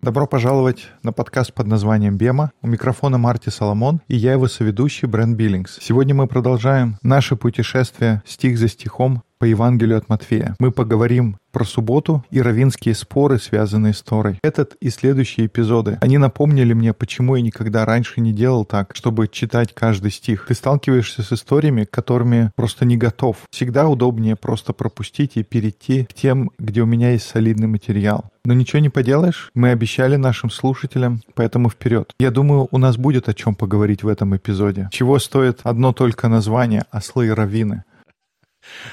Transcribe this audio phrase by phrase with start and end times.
[0.00, 2.52] Добро пожаловать на подкаст под названием «Бема».
[2.62, 5.78] У микрофона Марти Соломон и я его соведущий Брент Биллингс.
[5.80, 10.56] Сегодня мы продолжаем наше путешествие стих за стихом по Евангелию от Матфея.
[10.58, 14.38] Мы поговорим про субботу и равинские споры, связанные с Торой.
[14.42, 19.28] Этот и следующие эпизоды, они напомнили мне, почему я никогда раньше не делал так, чтобы
[19.28, 20.46] читать каждый стих.
[20.48, 23.36] Ты сталкиваешься с историями, которыми просто не готов.
[23.50, 28.30] Всегда удобнее просто пропустить и перейти к тем, где у меня есть солидный материал.
[28.46, 32.12] Но ничего не поделаешь, мы обещали нашим слушателям, поэтому вперед.
[32.18, 34.88] Я думаю, у нас будет о чем поговорить в этом эпизоде.
[34.90, 37.84] Чего стоит одно только название «Ослы и раввины».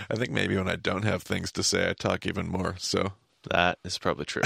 [0.09, 2.75] I think maybe when I don't have things to say, I talk even more.
[2.79, 3.13] So
[3.49, 4.43] that is probably true.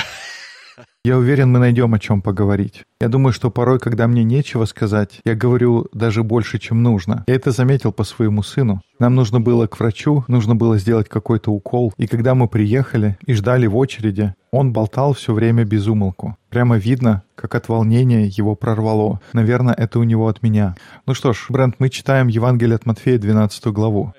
[1.05, 2.82] Я уверен, мы найдем о чем поговорить.
[3.00, 7.23] Я думаю, что порой, когда мне нечего сказать, я говорю даже больше, чем нужно.
[7.27, 8.82] Я это заметил по своему сыну.
[8.98, 11.94] Нам нужно было к врачу, нужно было сделать какой-то укол.
[11.98, 16.38] И когда мы приехали и ждали в очереди, он болтал все время без умолку.
[16.49, 19.20] Прямо видно, как от волнения его прорвало.
[19.34, 20.76] Наверное, это у него от меня.
[21.05, 24.13] Ну что ж, Брент, мы читаем Евангелие от Матфея, 12 главу.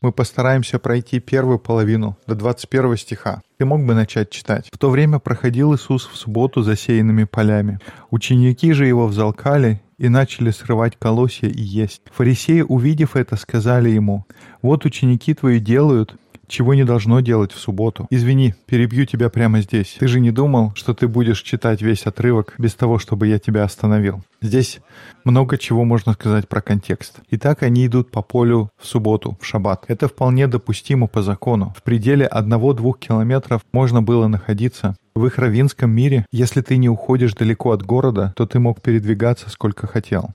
[0.00, 3.42] Мы постараемся пройти первую половину до 21 стиха.
[3.58, 4.68] Ты мог бы начать читать.
[4.72, 7.80] В то время проходил Иисус в субботу засеянными полями.
[8.10, 12.02] Ученики же его взалкали и начали срывать колосья и есть.
[12.12, 14.26] Фарисеи, увидев это, сказали ему,
[14.62, 16.16] «Вот ученики твои делают,
[16.48, 18.06] чего не должно делать в субботу.
[18.10, 19.96] Извини, перебью тебя прямо здесь.
[19.98, 23.64] Ты же не думал, что ты будешь читать весь отрывок без того, чтобы я тебя
[23.64, 24.22] остановил.
[24.40, 24.80] Здесь
[25.24, 27.20] много чего можно сказать про контекст.
[27.30, 29.84] Итак, они идут по полю в субботу, в шаббат.
[29.88, 31.74] Это вполне допустимо по закону.
[31.76, 34.96] В пределе одного-двух километров можно было находиться.
[35.14, 39.48] В их равинском мире, если ты не уходишь далеко от города, то ты мог передвигаться
[39.48, 40.30] сколько хотел.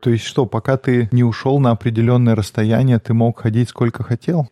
[0.00, 4.48] То есть что, пока ты не ушел на определенное расстояние, ты мог ходить сколько хотел?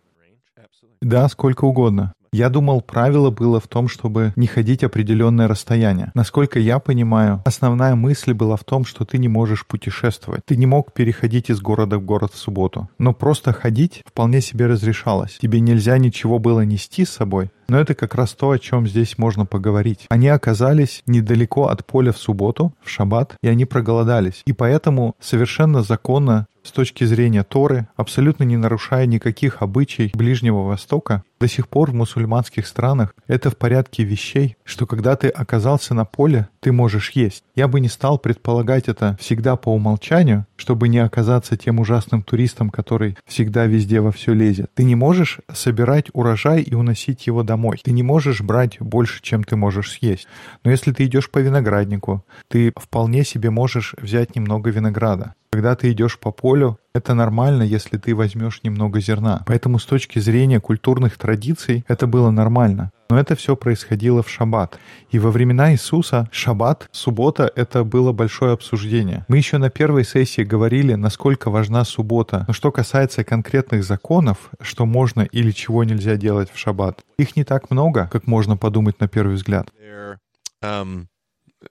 [1.01, 2.13] Да, сколько угодно.
[2.37, 6.11] Я думал, правило было в том, чтобы не ходить определенное расстояние.
[6.13, 10.43] Насколько я понимаю, основная мысль была в том, что ты не можешь путешествовать.
[10.45, 12.91] Ты не мог переходить из города в город в субботу.
[12.99, 15.39] Но просто ходить вполне себе разрешалось.
[15.41, 19.19] Тебе нельзя ничего было нести с собой, но это как раз то, о чем здесь
[19.19, 20.07] можно поговорить.
[20.09, 24.43] Они оказались недалеко от поля в субботу, в шаббат, и они проголодались.
[24.47, 31.23] И поэтому совершенно законно с точки зрения Торы, абсолютно не нарушая никаких обычаев Ближнего Востока,
[31.39, 36.05] до сих пор в мусульманских странах это в порядке вещей, что когда ты оказался на
[36.05, 37.45] поле, ты можешь есть.
[37.55, 42.71] Я бы не стал предполагать это всегда по умолчанию, чтобы не оказаться тем ужасным туристом,
[42.71, 44.71] который всегда везде во все лезет.
[44.75, 47.81] Ты не можешь собирать урожай и уносить его домой.
[47.85, 50.27] Ты не можешь брать больше, чем ты можешь съесть.
[50.65, 55.35] Но если ты идешь по винограднику, ты вполне себе можешь взять немного винограда.
[55.57, 59.43] Когда ты идешь по полю, это нормально, если ты возьмешь немного зерна.
[59.47, 62.93] Поэтому с точки зрения культурных традиций это было нормально.
[63.09, 64.79] Но это все происходило в шаббат.
[65.09, 69.25] И во времена Иисуса шаббат, суббота— это было большое обсуждение.
[69.29, 72.45] Мы еще на первой сессии говорили, насколько важна суббота.
[72.47, 77.45] Но что касается конкретных законов, что можно или чего нельзя делать в шаббат, их не
[77.45, 79.71] так много, как можно подумать на первый взгляд.
[79.81, 80.19] There,
[80.63, 81.07] um,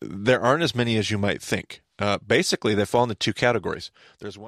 [0.01, 1.84] there aren't as many as you might think.
[1.97, 2.19] Uh,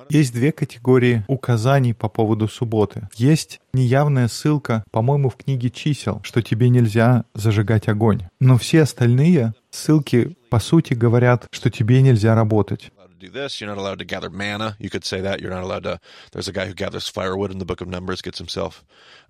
[0.09, 3.07] Есть две категории указаний по поводу субботы.
[3.15, 8.23] Есть неявная ссылка, по-моему, в книге чисел, что тебе нельзя зажигать огонь.
[8.41, 13.59] Но все остальные ссылки, по сути, говорят, что тебе нельзя работать do this.
[13.59, 14.75] You're not allowed to gather manna.
[14.79, 15.41] You could say that.
[15.41, 15.99] You're not allowed to.
[16.31, 18.83] There's a guy who gathers firewood in the book of Numbers, gets himself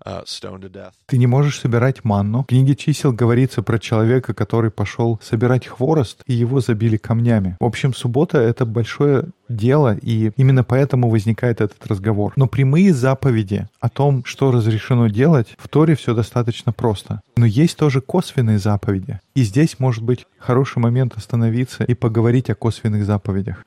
[0.06, 0.94] uh, stoned to death.
[1.06, 2.42] Ты не можешь собирать манну.
[2.42, 7.56] В книге чисел говорится про человека, который пошел собирать хворост, и его забили камнями.
[7.60, 12.32] В общем, суббота— это большое дело, и именно поэтому возникает этот разговор.
[12.36, 17.20] Но прямые заповеди о том, что разрешено делать, в Торе все достаточно просто.
[17.36, 19.20] Но есть тоже косвенные заповеди.
[19.34, 23.64] И здесь может быть хороший момент остановиться и поговорить о косвенных заповедях.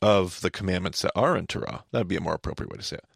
[0.00, 1.82] Of the commandments that are in Torah.
[1.90, 3.07] That would be a more appropriate way to say it.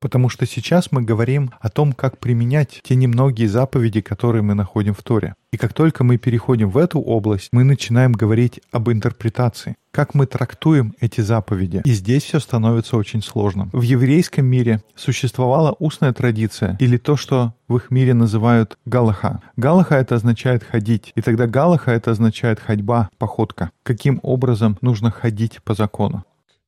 [0.00, 4.94] Потому что сейчас мы говорим о том, как применять те немногие заповеди, которые мы находим
[4.94, 5.34] в Торе.
[5.52, 9.76] И как только мы переходим в эту область, мы начинаем говорить об интерпретации.
[9.92, 11.82] Как мы трактуем эти заповеди.
[11.84, 13.70] И здесь все становится очень сложным.
[13.72, 19.40] В еврейском мире существовала устная традиция, или то, что в их мире называют галаха.
[19.56, 21.12] Галаха это означает ходить.
[21.14, 23.70] И тогда галаха это означает ходьба, походка.
[23.84, 26.24] Каким образом нужно ходить по закону.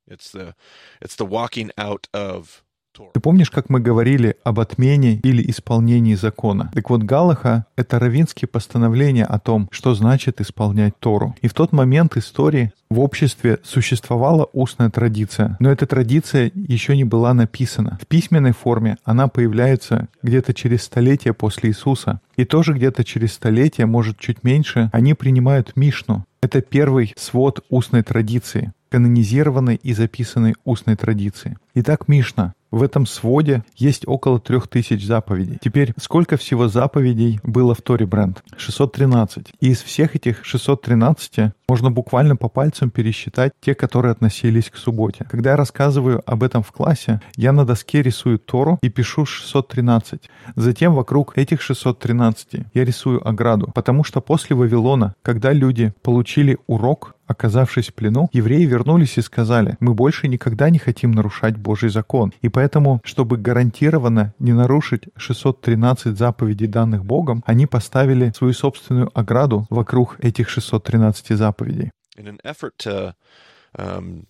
[0.09, 0.55] It's the,
[1.01, 2.63] it's the walking out of.
[3.13, 6.71] Ты помнишь, как мы говорили об отмене или исполнении закона?
[6.75, 11.37] Так вот, Галаха— это равинские постановления о том, что значит исполнять Тору.
[11.43, 17.05] И в тот момент истории в обществе существовала устная традиция, но эта традиция еще не
[17.05, 17.99] была написана.
[18.01, 22.21] В письменной форме она появляется где-то через столетие после Иисуса.
[22.37, 26.25] И тоже где-то через столетие, может чуть меньше, они принимают Мишну.
[26.41, 31.57] Это первый свод устной традиции, канонизированной и записанной устной традиции.
[31.75, 32.55] Итак, Мишна.
[32.71, 35.59] В этом своде есть около трех тысяч заповедей.
[35.63, 38.43] Теперь, сколько всего заповедей было в Торе Бренд?
[38.57, 39.53] 613.
[39.61, 45.27] И из всех этих 613 можно буквально по пальцам пересчитать те, которые относились к субботе.
[45.31, 50.29] Когда я рассказываю об этом в классе, я на доске рисую Тору и пишу 613.
[50.57, 57.15] Затем вокруг этих 613 я рисую ограду, потому что после Вавилона, когда люди получили урок,
[57.27, 62.33] Оказавшись в плену, евреи вернулись и сказали, мы больше никогда не хотим нарушать Божий закон.
[62.41, 69.67] И поэтому, чтобы гарантированно не нарушить 613 заповедей данных Богом, они поставили свою собственную ограду
[69.71, 71.91] вокруг этих 613 заповедей.
[72.17, 73.13] In an effort to
[73.77, 74.27] um,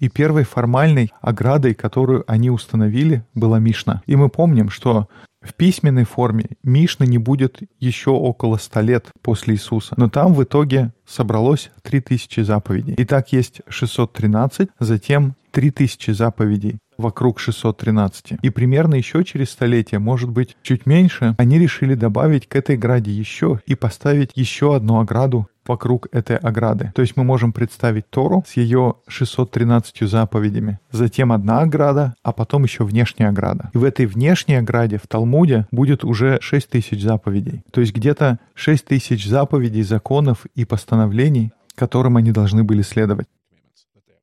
[0.00, 4.02] И первой формальной оградой, которую они установили, была Мишна.
[4.06, 5.08] И мы помним, что
[5.40, 10.42] в письменной форме Мишна не будет еще около ста лет после Иисуса, но там в
[10.42, 12.94] итоге собралось 3000 заповедей.
[12.98, 18.34] Итак, есть 613, затем 3000 заповедей вокруг 613.
[18.42, 23.10] И примерно еще через столетие, может быть, чуть меньше, они решили добавить к этой ограде
[23.10, 26.92] еще и поставить еще одну ограду вокруг этой ограды.
[26.94, 30.78] То есть мы можем представить Тору с ее 613 заповедями.
[30.92, 33.70] Затем одна ограда, а потом еще внешняя ограда.
[33.74, 37.64] И в этой внешней ограде в Талмуде будет уже 6000 заповедей.
[37.72, 43.26] То есть где-то 6000 заповедей, законов и постановлений, которым они должны были следовать.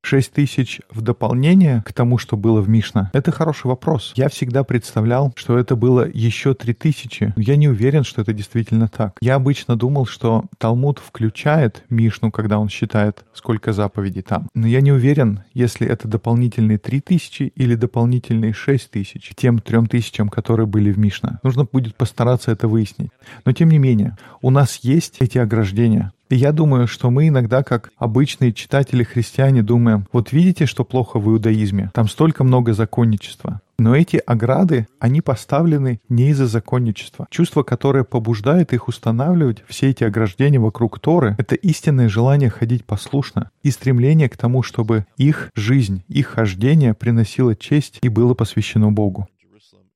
[0.05, 3.09] 6 тысяч в дополнение к тому, что было в Мишна?
[3.13, 4.13] Это хороший вопрос.
[4.15, 8.87] Я всегда представлял, что это было еще 3 тысячи, я не уверен, что это действительно
[8.87, 9.17] так.
[9.19, 14.47] Я обычно думал, что Талмуд включает Мишну, когда он считает, сколько заповедей там.
[14.53, 19.87] Но я не уверен, если это дополнительные 3 тысячи или дополнительные 6 тысяч, тем 3
[19.87, 21.39] тысячам, которые были в Мишна.
[21.41, 23.09] Нужно будет постараться это выяснить.
[23.43, 26.11] Но тем не менее, у нас есть эти ограждения.
[26.29, 31.29] И я думаю, что мы иногда, как обычные читатели-христиане, думаем, вот видите, что плохо в
[31.29, 31.91] иудаизме?
[31.93, 33.61] Там столько много законничества.
[33.77, 37.27] Но эти ограды, они поставлены не из-за законничества.
[37.29, 43.51] Чувство, которое побуждает их устанавливать все эти ограждения вокруг Торы, это истинное желание ходить послушно
[43.63, 49.27] и стремление к тому, чтобы их жизнь, их хождение приносило честь и было посвящено Богу.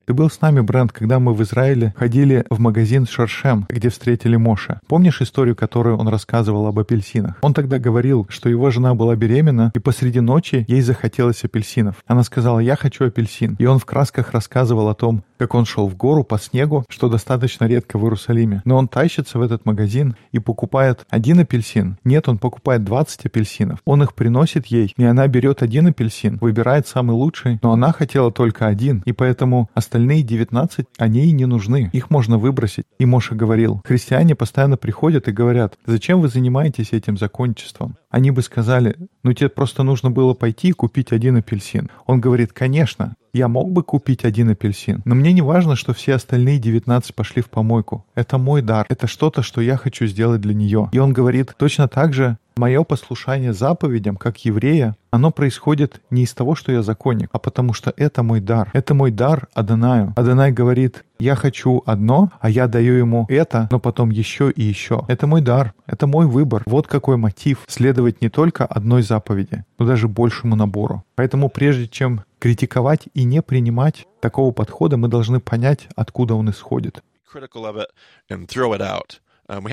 [0.10, 4.38] Ты был с нами, Брент, когда мы в Израиле ходили в магазин Шершем, где встретили
[4.38, 4.80] Моша.
[4.88, 7.38] Помнишь историю, которую он рассказывал об апельсинах?
[7.44, 11.98] Он тогда говорил, что его жена была беременна, и посреди ночи ей захотелось апельсинов.
[12.08, 13.56] Она сказала, я хочу апельсин.
[13.60, 17.08] И он в красках рассказывал о том, как он шел в гору по снегу, что
[17.08, 18.64] достаточно редко в Иерусалиме.
[18.66, 21.98] Но он тащится в этот магазин и покупает один апельсин.
[22.04, 23.78] Нет, он покупает 20 апельсинов.
[23.86, 28.32] Он их приносит ей, и она берет один апельсин, выбирает самый лучший, но она хотела
[28.32, 31.90] только один, и поэтому остальные 19, они ей не нужны.
[31.94, 32.86] Их можно выбросить.
[33.00, 37.98] И Моша говорил, христиане постоянно приходят и говорят, зачем вы занимаетесь этим закончеством?
[38.10, 41.90] Они бы сказали, ну тебе просто нужно было пойти и купить один апельсин.
[42.06, 46.16] Он говорит, конечно, я мог бы купить один апельсин, но мне не важно, что все
[46.16, 48.06] остальные 19 пошли в помойку.
[48.16, 50.90] Это мой дар, это что-то, что я хочу сделать для нее.
[50.92, 56.34] И он говорит, точно так же мое послушание заповедям, как еврея, оно происходит не из
[56.34, 58.70] того, что я законник, а потому что это мой дар.
[58.74, 60.14] Это мой дар Адонаю.
[60.18, 65.06] Адонай говорит, я хочу одно, а я даю ему это, но потом еще и еще.
[65.08, 66.64] Это мой дар, это мой выбор.
[66.66, 71.04] Вот какой мотив следовать не только одной заповеди, но даже большему набору.
[71.16, 77.02] Поэтому прежде чем критиковать и не принимать такого подхода, мы должны понять, откуда он исходит.
[77.32, 77.90] critical of it
[78.30, 79.20] and throw it out.
[79.50, 79.66] Um.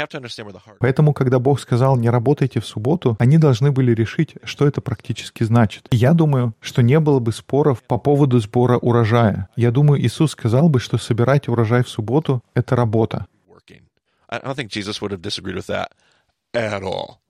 [0.78, 5.44] Поэтому, когда Бог сказал «не работайте в субботу», они должны были решить, что это практически
[5.44, 5.86] значит.
[5.90, 9.50] И я думаю, что не было бы споров по поводу сбора урожая.
[9.54, 13.26] Я думаю, Иисус сказал бы, что собирать урожай в субботу— это работа.
[14.28, 15.90] I don't think Jesus would have disagreed with that
[16.52, 17.20] at all.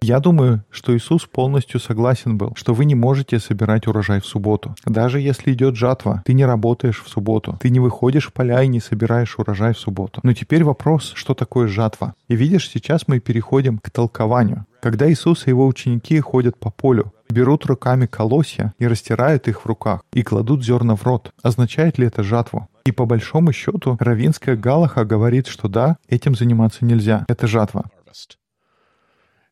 [0.00, 4.74] Я думаю, что Иисус полностью согласен был, что вы не можете собирать урожай в субботу.
[4.84, 7.58] Даже если идет жатва, ты не работаешь в субботу.
[7.60, 10.20] Ты не выходишь в поля и не собираешь урожай в субботу.
[10.22, 12.14] Но теперь вопрос, что такое жатва?
[12.28, 14.66] И видишь, сейчас мы переходим к толкованию.
[14.80, 19.66] Когда Иисус и его ученики ходят по полю, берут руками колосья и растирают их в
[19.66, 21.32] руках, и кладут зерна в рот.
[21.42, 22.68] Означает ли это жатву?
[22.84, 27.24] И по большому счету, равинская Галаха говорит, что да, этим заниматься нельзя.
[27.28, 27.84] Это жатва.
[28.12, 28.36] Harvest.
[28.40, 28.40] And I think
[29.20, 29.51] Jesus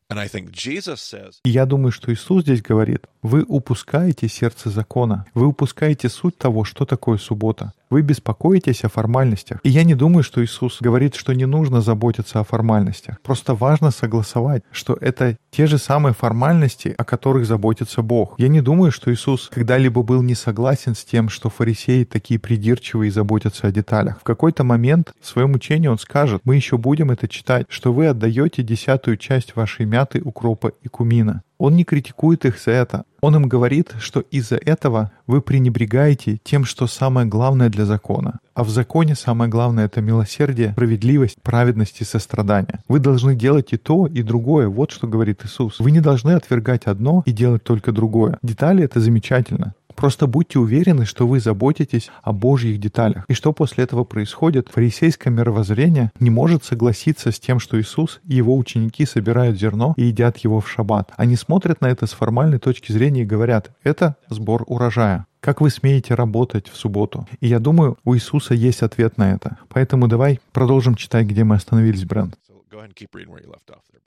[1.43, 6.85] Я думаю, что Иисус здесь говорит, вы упускаете сердце закона, вы упускаете суть того, что
[6.85, 7.73] такое суббота.
[7.91, 9.59] Вы беспокоитесь о формальностях.
[9.63, 13.19] И я не думаю, что Иисус говорит, что не нужно заботиться о формальностях.
[13.21, 18.35] Просто важно согласовать, что это те же самые формальности, о которых заботится Бог.
[18.37, 23.09] Я не думаю, что Иисус когда-либо был не согласен с тем, что фарисеи такие придирчивые
[23.09, 24.19] и заботятся о деталях.
[24.21, 28.07] В какой-то момент в своем учении он скажет, мы еще будем это читать, что вы
[28.07, 31.43] отдаете десятую часть вашей мяты, укропа и кумина.
[31.61, 33.03] Он не критикует их за это.
[33.21, 38.39] Он им говорит, что из-за этого вы пренебрегаете тем, что самое главное для закона.
[38.55, 42.79] А в законе самое главное— это милосердие, справедливость, праведность и сострадание.
[42.87, 44.69] Вы должны делать и то, и другое.
[44.69, 45.79] Вот что говорит Иисус.
[45.79, 48.39] Вы не должны отвергать одно и делать только другое.
[48.41, 49.75] Детали— это замечательно.
[50.01, 53.23] Просто будьте уверены, что вы заботитесь о Божьих деталях.
[53.27, 54.67] И что после этого происходит?
[54.73, 60.05] Фарисейское мировоззрение не может согласиться с тем, что Иисус и его ученики собирают зерно и
[60.05, 61.11] едят его в шаббат.
[61.17, 65.27] Они смотрят на это с формальной точки зрения и говорят, это сбор урожая.
[65.39, 67.27] Как вы смеете работать в субботу?
[67.39, 69.59] И я думаю, у Иисуса есть ответ на это.
[69.69, 72.39] Поэтому давай продолжим читать, где мы остановились, Брент.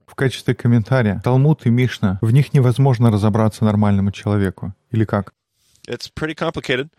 [0.06, 4.74] В качестве комментария, Талмуд и Мишна, в них невозможно разобраться нормальному человеку.
[4.90, 5.32] Или как?
[5.88, 6.90] It's pretty complicated.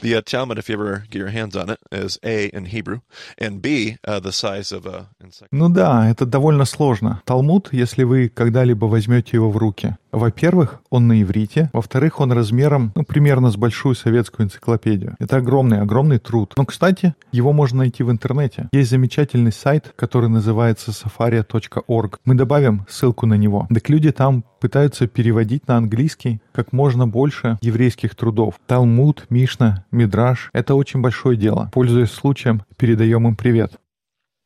[0.00, 3.00] The uh, Talmud, if you ever get your hands on it, is A in Hebrew,
[3.38, 5.08] and B uh, the size of a.
[5.50, 7.22] Ну да, это довольно сложно.
[7.24, 12.92] Талмуд, если вы когда-либо возьмете его в руки, во-первых, он на иврите, во-вторых, он размером,
[12.94, 15.16] ну, примерно с большую советскую энциклопедию.
[15.18, 16.54] Это огромный, огромный труд.
[16.56, 18.68] Но, кстати, его можно найти в интернете.
[18.72, 22.18] Есть замечательный сайт, который называется safari.org.
[22.24, 23.66] Мы добавим ссылку на него.
[23.72, 28.54] Так люди там пытаются переводить на английский как можно больше еврейских трудов.
[28.66, 31.70] Талмуд, Мишна, Мидраш— это очень большое дело.
[31.72, 33.72] Пользуясь случаем, передаем им привет.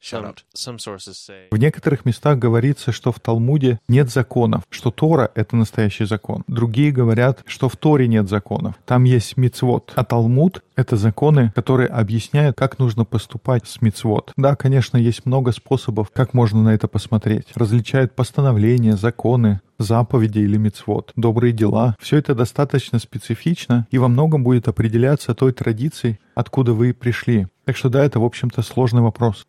[0.01, 6.45] В некоторых местах говорится, что в Талмуде нет законов, что Тора— это настоящий закон.
[6.47, 8.77] Другие говорят, что в Торе нет законов.
[8.87, 9.93] Там есть мицвод.
[9.97, 14.33] А Талмуд— это законы, которые объясняют, как нужно поступать с мицвод.
[14.37, 17.49] Да, конечно, есть много способов, как можно на это посмотреть.
[17.55, 21.97] Различают постановления, законы, заповеди или мицвод, добрые дела.
[22.01, 27.47] Все это достаточно специфично и во многом будет определяться той традицией, откуда вы пришли.
[27.65, 29.47] Так что да, это, в общем-то, сложный вопрос.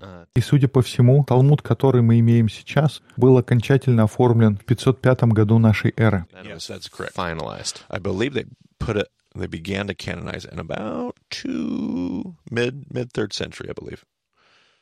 [0.00, 5.24] Uh, И, судя по всему, Талмуд, который мы имеем сейчас, был окончательно оформлен в 505
[5.24, 6.24] году нашей эры.
[6.32, 7.14] that Yes, was that's correct.
[7.16, 7.82] finalized.
[7.90, 8.46] I believe they
[8.78, 9.08] put it.
[9.34, 14.00] They began to canonize in about two mid mid third century, I believe.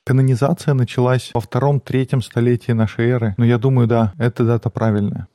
[0.05, 5.27] Канонизация началась во втором-третьем столетии нашей эры, но я думаю, да, эта дата правильная.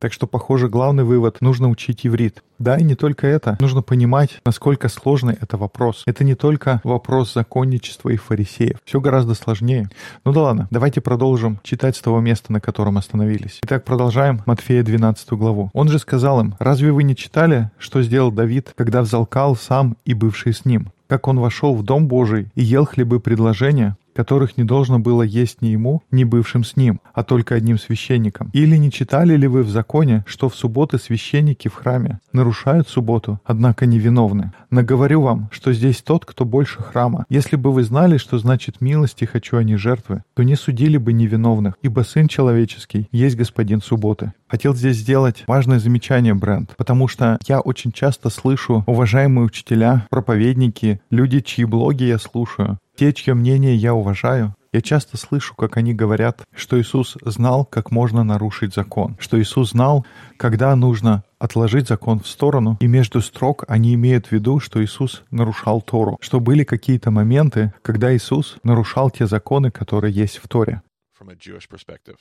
[0.00, 2.42] Так что, похоже, главный вывод— нужно учить иврит.
[2.58, 3.58] Да, и не только это.
[3.60, 6.04] Нужно понимать, насколько сложный это вопрос.
[6.06, 8.78] Это не только вопрос законничества и фарисеев.
[8.86, 9.90] Все гораздо сложнее.
[10.24, 13.58] Ну да ладно, давайте продолжим читать с того места, на котором остановились.
[13.62, 15.68] Итак, продолжаем Матфея 12 главу.
[15.74, 20.14] Он же сказал им, «Разве вы не читали, что сделал Давид, когда взалкал сам и
[20.14, 20.92] бывший с ним?
[21.08, 25.62] Как он вошел в Дом Божий и ел хлебы предложения, которых не должно было есть
[25.62, 28.50] ни ему, ни бывшим с ним, а только одним священником?
[28.52, 33.40] Или не читали ли вы в законе, что в субботы священники в храме нарушают субботу,
[33.46, 34.52] однако невиновны?
[34.68, 37.24] Наговорю вам, что здесь тот, кто больше храма.
[37.30, 41.14] Если бы вы знали, что значит милости хочу, а не жертвы, то не судили бы
[41.14, 44.34] невиновных, ибо Сын Человеческий есть Господин субботы.
[44.48, 51.00] Хотел здесь сделать важное замечание, Брент, потому что я очень часто слышу уважаемые учителя, проповедники,
[51.08, 55.94] люди, чьи блоги я слушаю, те, чье мнение я уважаю, я часто слышу, как они
[55.94, 60.04] говорят, что Иисус знал, как можно нарушить закон, что Иисус знал,
[60.36, 65.22] когда нужно отложить закон в сторону, и между строк они имеют в виду, что Иисус
[65.30, 70.82] нарушал Тору, что были какие-то моменты, когда Иисус нарушал те законы, которые есть в Торе.
[71.18, 72.18] From a Jewish perspective,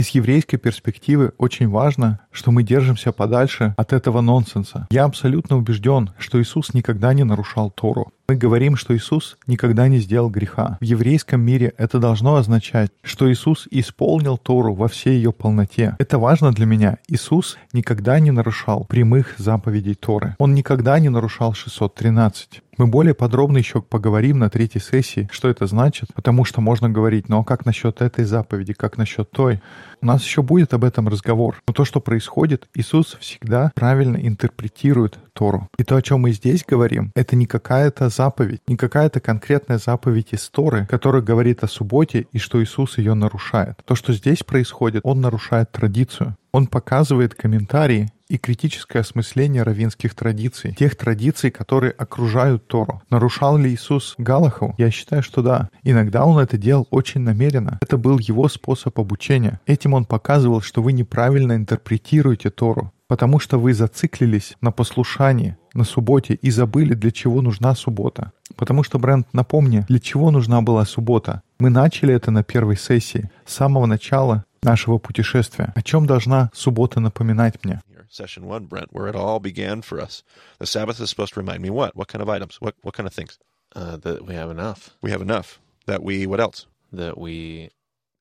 [0.00, 4.86] И с еврейской перспективы очень важно, что мы держимся подальше от этого нонсенса.
[4.90, 8.12] Я абсолютно убежден, что Иисус никогда не нарушал Тору.
[8.30, 10.78] Мы говорим, что Иисус никогда не сделал греха.
[10.80, 15.96] В еврейском мире это должно означать, что Иисус исполнил Тору во всей ее полноте.
[15.98, 16.98] Это важно для меня.
[17.08, 20.36] Иисус никогда не нарушал прямых заповедей Торы.
[20.38, 22.62] Он никогда не нарушал 613.
[22.80, 27.28] Мы более подробно еще поговорим на третьей сессии, что это значит, потому что можно говорить,
[27.28, 29.60] ну а как насчет этой заповеди, как насчет той?
[30.00, 31.60] У нас еще будет об этом разговор.
[31.68, 35.68] Но то, что происходит, Иисус всегда правильно интерпретирует Тору.
[35.78, 40.34] И то, о чем мы здесь говорим, это не какая-то заповедь, не какая-то конкретная заповедь
[40.52, 43.78] Торы, которая говорит о субботе и что Иисус ее нарушает.
[43.86, 46.36] То, что здесь происходит, он нарушает традицию.
[46.52, 53.00] Он показывает комментарии и критическое осмысление равинских традиций, тех традиций, которые окружают Тору.
[53.08, 54.74] Нарушал ли Иисус Галаху?
[54.76, 55.70] Я считаю, что да.
[55.82, 57.78] Иногда он это делал очень намеренно.
[57.80, 59.60] Это был его способ обучения.
[59.66, 65.84] Этим он показывал, что вы неправильно интерпретируете Тору, потому что вы зациклились на послушании, на
[65.84, 68.32] субботе и забыли, для чего нужна суббота.
[68.56, 71.42] Потому что, Брент, напомни, для чего нужна была суббота?
[71.58, 75.72] Мы начали это на первой сессии, с самого начала нашего путешествия.
[75.74, 77.80] О чем должна суббота напоминать мне?
[78.10, 80.24] Session one, Brent, where it all began for us.
[80.58, 81.94] The Sabbath is supposed to remind me what?
[81.94, 82.60] What kind of items?
[82.60, 83.38] What what kind of things?
[83.74, 84.90] uh, that we have enough.
[85.02, 85.60] We have enough.
[85.86, 86.66] That we what else?
[86.92, 87.70] That we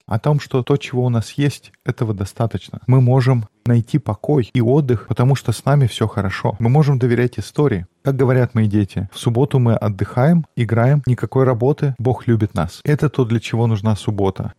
[0.10, 2.80] О том, что то, чего у нас есть, этого достаточно.
[2.88, 6.56] Мы можем найти покой и отдых, потому что с нами все хорошо.
[6.58, 7.86] Мы можем доверять истории.
[8.01, 12.82] Как говорят мои дети, в субботу мы отдыхаем, играем, никакой работы, Бог любит нас.
[12.84, 14.54] Это то, для чего нужна суббота.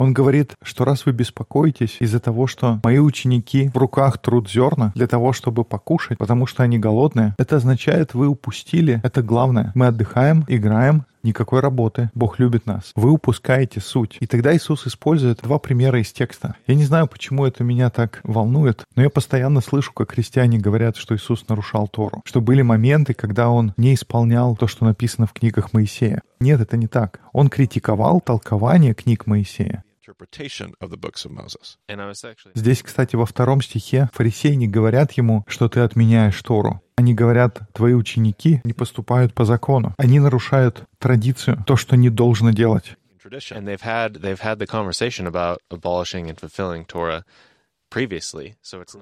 [0.00, 4.92] Он говорит, что раз вы беспокоитесь из-за того, что мои ученики в руках труд зерна
[4.94, 9.72] для того, чтобы покушать, потому что они голодные, это означает, вы упустили это главное.
[9.74, 12.10] Мы отдыхаем, играем, никакой работы.
[12.14, 12.92] Бог любит нас.
[12.94, 14.16] Вы упускаете суть.
[14.20, 16.54] И тогда Иисус использует два примера из текста.
[16.66, 20.96] Я не знаю, почему это меня так волнует, но я постоянно слышу, как христиане говорят,
[20.96, 25.34] что Иисус нарушал Тору, что были моменты, когда Он не исполнял то, что написано в
[25.34, 26.22] книгах Моисея.
[26.40, 27.20] Нет, это не так.
[27.32, 29.84] Он критиковал толкование книг Моисея.
[30.10, 31.76] Interpretation of the books of Moses.
[31.88, 35.80] and I was actually Здесь, кстати, во втором стихе фарисеи не говорят ему, что ты
[35.80, 36.80] отменяешь Тору.
[36.96, 39.94] Они говорят, твои ученики не поступают по закону.
[39.96, 42.96] Они нарушают традицию, то, что не должно делать.
[43.22, 43.58] Tradition.
[43.58, 47.22] and they've had they've had the conversation about abolishing and fulfilling Torah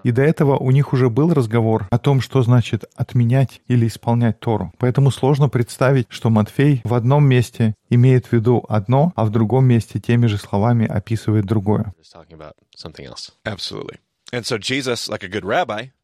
[0.03, 4.41] И до этого у них уже был разговор о том, что значит отменять или исполнять
[4.41, 4.73] Тору.
[4.79, 9.67] Поэтому сложно представить, что Матфей в одном месте имеет в виду одно, а в другом
[9.67, 11.93] месте теми же словами описывает другое.
[11.99, 13.33] just talking about something else.
[13.45, 13.99] Absolutely.
[14.33, 15.98] And so Jesus, like a good rabbi, has us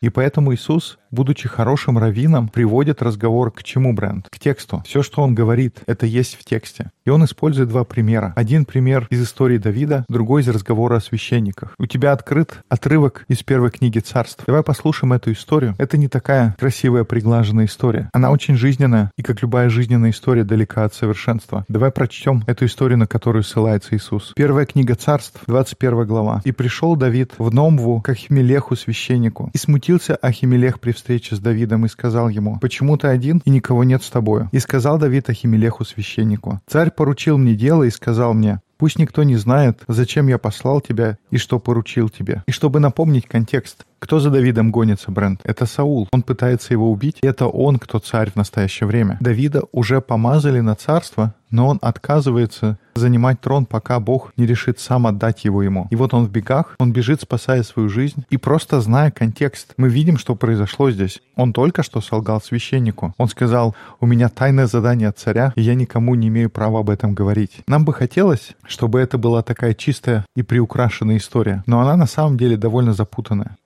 [0.00, 4.28] И поэтому Иисус, будучи хорошим раввином, приводит разговор к чему, Брент?
[4.28, 4.82] К тексту.
[4.86, 6.90] Все, что он говорит, это есть в тексте.
[7.04, 8.32] И он использует два примера.
[8.36, 11.74] Один пример из истории Давида, другой из разговора о священниках.
[11.78, 14.44] У тебя открыт отрывок из первой книги царств.
[14.46, 15.74] Давай послушаем эту историю.
[15.78, 18.10] Это не такая красивая, приглаженная история.
[18.12, 21.64] Она очень жизненная, и как любая жизненная история далека от совершенства.
[21.68, 24.32] Давай прочтем эту историю, на которую ссылается Иисус.
[24.36, 26.42] Первая книга царств, 21 глава.
[26.44, 29.50] «И пришел Давид в Номву к Ахимелеху священнику.
[29.58, 33.82] И смутился Ахимелех при встрече с Давидом и сказал ему, «Почему ты один, и никого
[33.82, 38.60] нет с тобою?» И сказал Давид Ахимелеху священнику, «Царь поручил мне дело и сказал мне,
[38.76, 42.44] Пусть никто не знает, зачем я послал тебя и что поручил тебе.
[42.46, 45.40] И чтобы напомнить контекст, кто за Давидом гонится, Брент?
[45.44, 46.08] Это Саул.
[46.12, 47.18] Он пытается его убить.
[47.22, 49.18] Это он, кто царь в настоящее время.
[49.20, 55.06] Давида уже помазали на царство, но он отказывается занимать трон, пока Бог не решит сам
[55.06, 55.86] отдать его ему.
[55.90, 58.24] И вот он в бегах, он бежит, спасая свою жизнь.
[58.30, 61.20] И просто зная контекст, мы видим, что произошло здесь.
[61.36, 63.14] Он только что солгал священнику.
[63.18, 66.90] Он сказал, у меня тайное задание от царя, и я никому не имею права об
[66.90, 67.62] этом говорить.
[67.66, 72.36] Нам бы хотелось, чтобы это была такая чистая и приукрашенная история, но она на самом
[72.36, 73.56] деле довольно запутанная.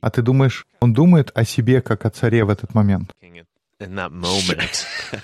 [0.00, 3.12] А ты думаешь, он думает о себе как о царе в этот момент?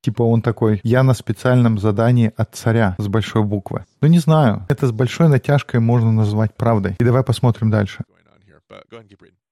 [0.00, 3.84] Типа он такой, я на специальном задании от царя с большой буквы.
[4.00, 6.96] Ну не знаю, это с большой натяжкой можно назвать правдой.
[6.98, 8.04] И давай посмотрим дальше.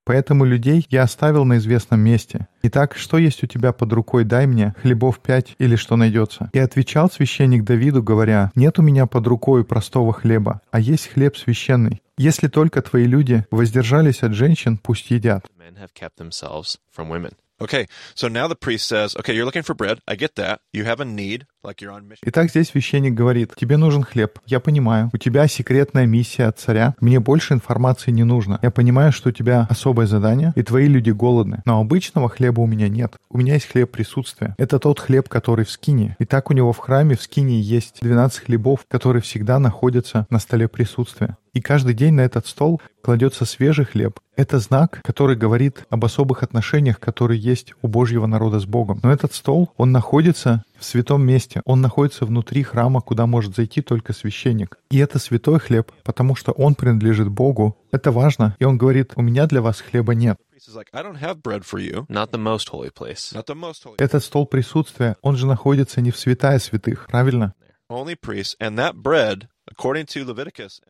[0.06, 2.46] Поэтому людей я оставил на известном месте.
[2.62, 6.48] Итак, что есть у тебя под рукой, дай мне, хлебов пять или что найдется.
[6.52, 11.36] И отвечал священник Давиду, говоря, нет у меня под рукой простого хлеба, а есть хлеб
[11.36, 12.00] священный.
[12.16, 15.44] Если только твои люди воздержались от женщин, пусть едят.
[17.58, 19.98] Okay, so now the priest says, okay, you're looking for bread.
[20.06, 20.60] I get that.
[20.74, 21.46] You have a need.
[22.22, 24.38] Итак, здесь священник говорит, тебе нужен хлеб.
[24.46, 26.94] Я понимаю, у тебя секретная миссия от царя.
[27.00, 28.60] Мне больше информации не нужно.
[28.62, 31.62] Я понимаю, что у тебя особое задание, и твои люди голодны.
[31.64, 33.14] Но обычного хлеба у меня нет.
[33.30, 34.54] У меня есть хлеб присутствия.
[34.58, 36.14] Это тот хлеб, который в скине.
[36.20, 40.38] И так у него в храме в скине есть 12 хлебов, которые всегда находятся на
[40.38, 41.36] столе присутствия.
[41.56, 44.20] И каждый день на этот стол кладется свежий хлеб.
[44.36, 49.00] Это знак, который говорит об особых отношениях, которые есть у Божьего народа с Богом.
[49.02, 51.62] Но этот стол, он находится в святом месте.
[51.64, 54.76] Он находится внутри храма, куда может зайти только священник.
[54.90, 57.78] И это святой хлеб, потому что он принадлежит Богу.
[57.90, 58.54] Это важно.
[58.58, 60.36] И он говорит, у меня для вас хлеба нет.
[63.96, 67.54] Этот стол присутствия, он же находится не в святая святых, правильно?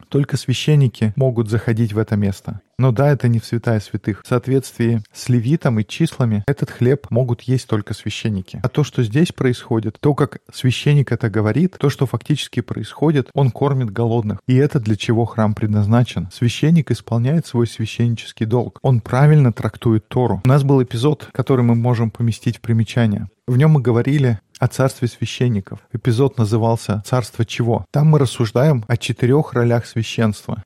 [0.08, 2.60] Только священники могут заходить в это место.
[2.78, 4.22] Но да, это не в святая святых.
[4.22, 8.60] В соответствии с левитом и числами этот хлеб могут есть только священники.
[8.62, 13.50] А то, что здесь происходит, то, как священник это говорит, то, что фактически происходит, он
[13.50, 14.40] кормит голодных.
[14.46, 16.28] И это для чего храм предназначен.
[16.32, 18.78] Священник исполняет свой священнический долг.
[18.82, 20.42] Он правильно трактует Тору.
[20.44, 23.28] У нас был эпизод, который мы можем поместить в примечание.
[23.46, 25.80] В нем мы говорили о царстве священников.
[25.92, 27.84] Эпизод назывался «Царство чего?».
[27.90, 30.62] Там мы рассуждаем о четырех ролях священства.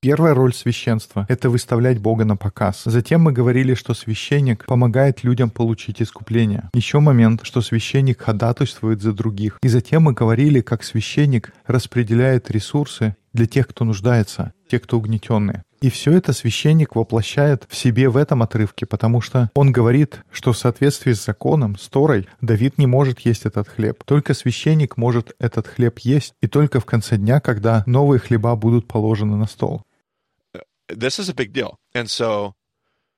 [0.00, 2.82] Первая роль священства— это выставлять Бога на показ.
[2.84, 6.70] Затем мы говорили, что священник помогает людям получить искупление.
[6.74, 9.58] Еще момент, что священник ходатайствует за других.
[9.62, 15.64] И затем мы говорили, как священник распределяет ресурсы для тех, кто нуждается, те, кто угнетенные.
[15.82, 20.52] И все это священник воплощает в себе в этом отрывке, потому что он говорит, что
[20.52, 24.02] в соответствии с законом, с Торой, Давид не может есть этот хлеб.
[24.04, 28.86] Только священник может этот хлеб есть, и только в конце дня, когда новые хлеба будут
[28.86, 29.82] положены на стол.
[30.88, 31.76] this is a big deal.
[31.94, 32.54] And so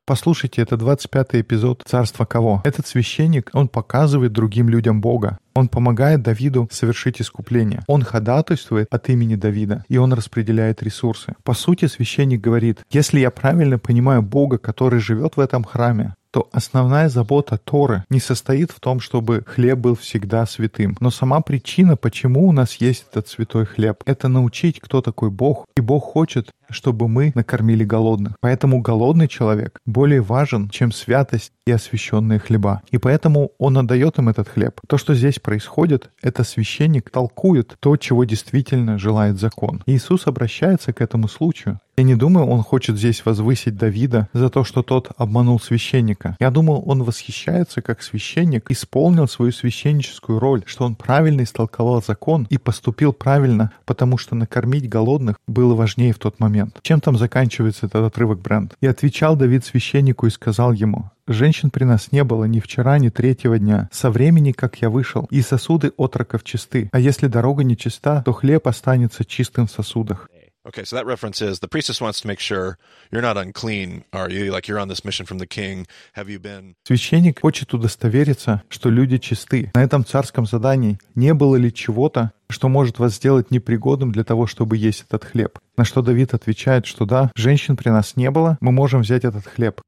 [0.06, 2.60] Послушайте, это 25-й эпизод «Царства кого?».
[2.64, 5.38] Этот священник, он показывает другим людям Бога.
[5.54, 7.82] Он помогает Давиду совершить искупление.
[7.86, 11.34] Он ходатайствует от имени Давида, и он распределяет ресурсы.
[11.42, 16.48] По сути, священник говорит, если я правильно понимаю Бога, который живет в этом храме, то
[16.50, 20.96] основная забота Торы не состоит в том, чтобы хлеб был всегда святым.
[20.98, 25.66] Но сама причина, почему у нас есть этот святой хлеб, это научить, кто такой Бог.
[25.76, 28.34] И Бог хочет, чтобы мы накормили голодных.
[28.40, 32.82] Поэтому голодный человек более важен, чем святость и освященные хлеба.
[32.90, 34.80] И поэтому он отдает им этот хлеб.
[34.86, 39.82] То, что здесь происходит, это священник толкует то, чего действительно желает закон.
[39.86, 41.80] Иисус обращается к этому случаю.
[41.96, 46.36] Я не думаю, он хочет здесь возвысить Давида за то, что тот обманул священника.
[46.40, 52.48] Я думаю, он восхищается, как священник исполнил свою священническую роль, что он правильно истолковал закон
[52.50, 56.63] и поступил правильно, потому что накормить голодных было важнее в тот момент.
[56.82, 58.76] Чем там заканчивается этот отрывок, Брент?
[58.80, 63.08] И отвечал Давид священнику и сказал ему, Женщин при нас не было ни вчера, ни
[63.08, 66.90] третьего дня, со времени, как я вышел, и сосуды отроков чисты.
[66.92, 70.28] А если дорога не чиста, то хлеб останется чистым в сосудах.
[70.66, 72.78] Okay, so that reference is the priestess wants to make sure
[73.12, 74.50] you're not unclean, are you?
[74.50, 75.86] Like you're on this mission from the king.
[76.14, 76.74] Have you been?
[76.84, 79.70] Священник хочет удостовериться, что люди чисты.
[79.74, 84.46] На этом царском задании не было ли чего-то, что может вас сделать непригодным для того,
[84.46, 85.58] чтобы есть этот хлеб.
[85.76, 89.44] На что Давид отвечает, что да, женщин при нас не было, мы можем взять этот
[89.46, 89.80] хлеб.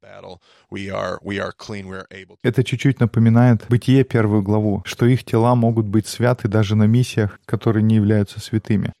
[2.43, 7.39] Это чуть-чуть напоминает Бытие первую главу, что их тела могут быть святы даже на миссиях,
[7.45, 8.91] которые не являются святыми.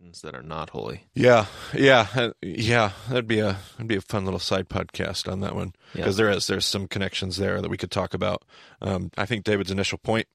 [1.13, 2.91] Yeah, yeah, yeah.
[3.09, 6.03] That'd be a that'd be a fun little side podcast on that one Yeah.
[6.05, 8.43] because there is there's some connections there that we could talk about.
[8.81, 10.25] Um, I think David's initial point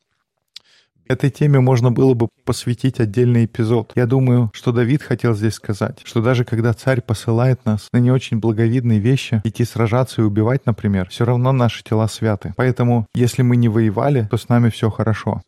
[1.09, 3.93] Этой теме можно было бы посвятить отдельный эпизод.
[3.95, 8.11] Я думаю, что Давид хотел здесь сказать, что даже когда царь посылает нас на не
[8.11, 12.55] очень благовидные вещи, идти сражаться и убивать, например, все равно наши тела святы.
[12.57, 15.43] Поэтому, если мы не воевали, то с нами все хорошо.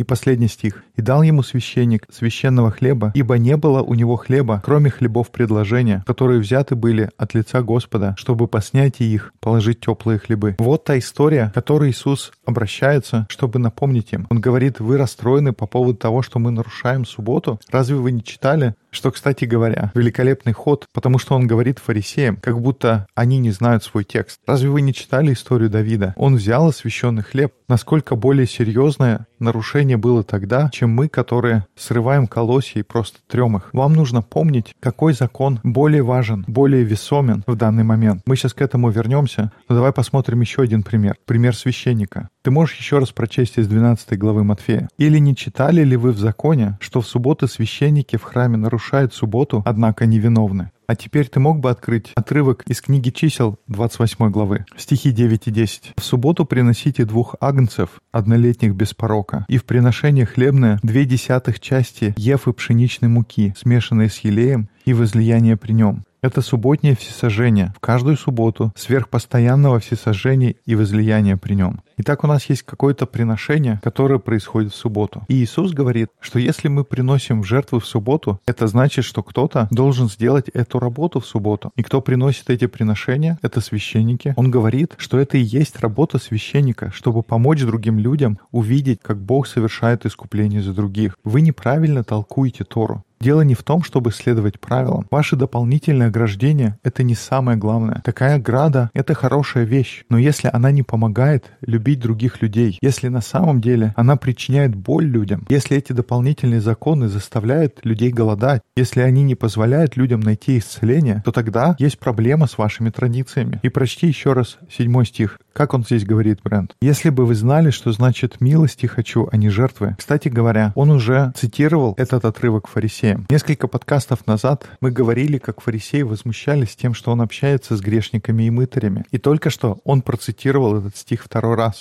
[0.00, 0.82] И последний стих.
[0.96, 6.02] «И дал ему священник священного хлеба, ибо не было у него хлеба, кроме хлебов предложения,
[6.06, 10.56] которые взяты были от лица Господа, чтобы по снятии их положить теплые хлебы».
[10.58, 14.26] Вот та история, к которой Иисус обращается, чтобы напомнить им.
[14.30, 17.60] Он говорит, вы расстроены по поводу того, что мы нарушаем субботу?
[17.70, 22.60] Разве вы не читали, что, кстати говоря, великолепный ход, потому что он говорит фарисеям, как
[22.60, 24.40] будто они не знают свой текст.
[24.46, 26.14] Разве вы не читали историю Давида?
[26.16, 27.52] Он взял освященный хлеб.
[27.68, 33.70] Насколько более серьезное нарушение было тогда, чем мы, которые срываем колосья и просто трем их.
[33.72, 38.22] Вам нужно помнить, какой закон более важен, более весомен в данный момент.
[38.26, 41.16] Мы сейчас к этому вернемся, но давай посмотрим еще один пример.
[41.26, 42.28] Пример священника.
[42.42, 44.88] Ты можешь еще раз прочесть из 12 главы Матфея.
[44.96, 49.62] «Или не читали ли вы в законе, что в субботы священники в храме нарушают субботу,
[49.66, 55.12] однако невиновны?» А теперь ты мог бы открыть отрывок из книги чисел 28 главы, стихи
[55.12, 55.92] 9 и 10.
[55.98, 62.14] «В субботу приносите двух агнцев, однолетних без порока, и в приношение хлебное две десятых части
[62.16, 66.04] ефы пшеничной муки, смешанной с елеем, и возлияние при нем.
[66.22, 71.80] Это субботнее всесожжение, в каждую субботу, сверхпостоянного всесожжения и возлияния при нем.
[72.02, 75.22] Итак, у нас есть какое-то приношение, которое происходит в субботу.
[75.28, 79.68] И Иисус говорит, что если мы приносим в жертву в субботу, это значит, что кто-то
[79.70, 81.72] должен сделать эту работу в субботу.
[81.76, 84.32] И кто приносит эти приношения, это священники.
[84.38, 89.46] Он говорит, что это и есть работа священника, чтобы помочь другим людям увидеть, как Бог
[89.46, 91.18] совершает искупление за других.
[91.22, 93.04] Вы неправильно толкуете Тору.
[93.22, 95.06] Дело не в том, чтобы следовать правилам.
[95.10, 98.00] Ваше дополнительное ограждение— это не самое главное.
[98.02, 100.04] Такая ограда— это хорошая вещь.
[100.08, 104.74] Но если она не помогает любить любить других людей, если на самом деле она причиняет
[104.74, 110.58] боль людям, если эти дополнительные законы заставляют людей голодать, если они не позволяют людям найти
[110.58, 113.58] исцеление, то тогда есть проблема с вашими традициями.
[113.62, 115.38] И прочти еще раз седьмой стих.
[115.52, 116.74] Как он здесь говорит, Брент?
[116.80, 119.96] «Если бы вы знали, что значит милости хочу, а не жертвы».
[119.98, 123.26] Кстати говоря, он уже цитировал этот отрывок фарисеям.
[123.28, 128.50] Несколько подкастов назад мы говорили, как фарисеи возмущались тем, что он общается с грешниками и
[128.50, 129.04] мытарями.
[129.10, 131.79] И только что он процитировал этот стих второй раз.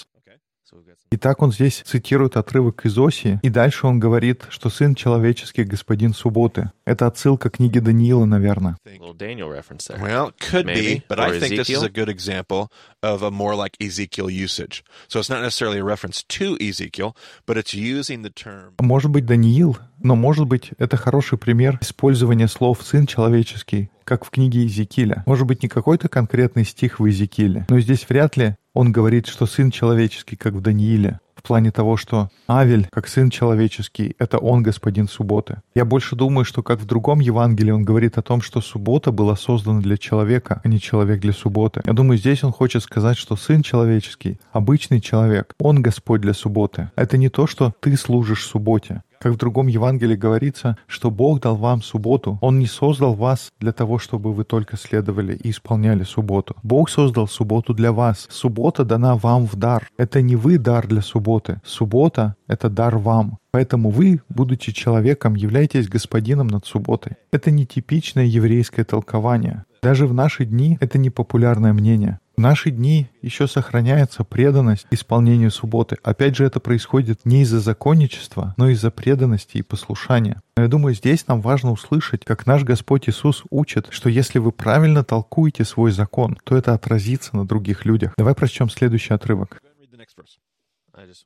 [1.11, 5.63] И так он здесь цитирует отрывок из Осии, и дальше он говорит, что Сын Человеческий—
[5.65, 6.71] Господин Субботы.
[6.85, 8.77] Это отсылка к книге Даниила, наверное.
[8.85, 9.99] Little Daniel reference there.
[9.99, 10.97] Well, it could Maybe.
[10.97, 11.83] be, but Or I think this is Ezekiel.
[11.85, 12.67] a good example
[13.01, 14.83] of a more like Ezekiel usage.
[15.07, 17.15] So it's not necessarily a reference to Ezekiel,
[17.47, 18.73] but it's using the term.
[18.79, 24.29] Может быть, Даниил, но может быть, это хороший пример использования слов «сын человеческий», как в
[24.29, 25.23] книге Иезекииля.
[25.25, 29.45] Может быть, не какой-то конкретный стих в Иезекииле, но здесь вряд ли он говорит, что
[29.45, 34.63] сын человеческий, как в Данииле, в плане того, что Авель, как сын человеческий, это он
[34.63, 35.57] господин субботы.
[35.75, 39.35] Я больше думаю, что как в другом Евангелии он говорит о том, что суббота была
[39.35, 41.81] создана для человека, а не человек для субботы.
[41.85, 46.89] Я думаю, здесь он хочет сказать, что сын человеческий, обычный человек, он Господь для субботы.
[46.95, 49.03] Это не то, что ты служишь субботе.
[49.21, 52.37] Как в другом Евангелии говорится, что Бог дал вам субботу.
[52.41, 56.55] Он не создал вас для того, чтобы вы только следовали и исполняли субботу.
[56.63, 58.27] Бог создал субботу для вас.
[58.29, 59.89] Суббота дана вам в дар.
[59.97, 61.59] Это не вы дар для субботы.
[61.65, 63.39] Суббота— это дар вам.
[63.51, 67.17] Поэтому вы, будучи человеком, являетесь господином над субботой.
[67.31, 69.65] Это не типичное еврейское толкование.
[69.81, 72.19] Даже в наши дни это не популярное мнение.
[72.39, 75.97] В наши дни еще сохраняется преданность исполнению субботы.
[76.03, 80.41] Опять же, это происходит не из-за законничества, но из-за преданности и послушания.
[80.55, 84.53] Но я думаю, здесь нам важно услышать, как наш Господь Иисус учит, что если вы
[84.53, 88.13] правильно толкуете свой закон, то это отразится на других людях.
[88.17, 89.61] Давай прочтем следующий отрывок.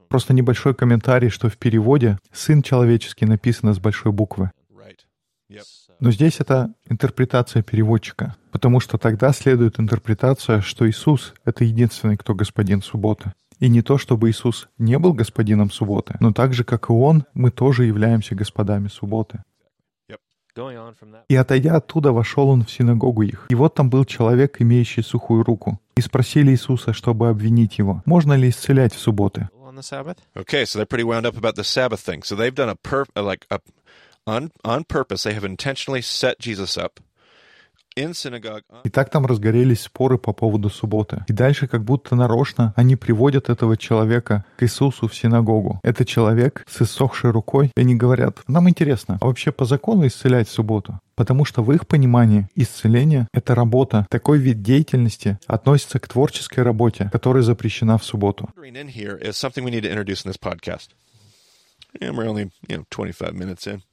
[0.09, 4.49] Просто небольшой комментарий, что в переводе «сын человеческий» написано с большой буквы.
[4.71, 5.01] Right.
[5.47, 5.61] Yep.
[6.03, 12.35] Но здесь это интерпретация переводчика, потому что тогда следует интерпретация, что Иисус— это единственный, кто
[12.35, 13.31] господин субботы.
[13.59, 17.23] И не то, чтобы Иисус не был господином субботы, но так же, как и Он,
[17.33, 19.43] мы тоже являемся господами субботы.
[21.29, 23.45] И отойдя оттуда, вошел он в синагогу их.
[23.47, 25.79] И вот там был человек, имеющий сухую руку.
[25.95, 29.47] И спросили Иисуса, чтобы обвинить его, можно ли исцелять в субботы.
[29.65, 30.17] On the Sabbath?
[30.35, 32.23] Okay, so they're pretty wound up about the Sabbath thing.
[32.23, 33.59] So they've done a per like a
[34.25, 35.23] on on purpose.
[35.23, 36.99] They have intentionally set Jesus up
[37.95, 38.63] in synagogue.
[38.83, 41.23] И так там разгорелись споры по поводу субботы.
[41.27, 45.79] И дальше, как будто нарочно, они приводят этого человека к Иисусу в синагогу.
[45.83, 47.71] Это человек с иссохшей рукой.
[47.75, 50.99] И они говорят, нам интересно, а вообще по закону исцелять в субботу?
[51.15, 54.07] Потому что в их понимании исцеление— это работа.
[54.09, 58.49] Такой вид деятельности относится к творческой работе, которая запрещена в субботу.
[62.01, 63.83] And we're only you know 25 minutes in.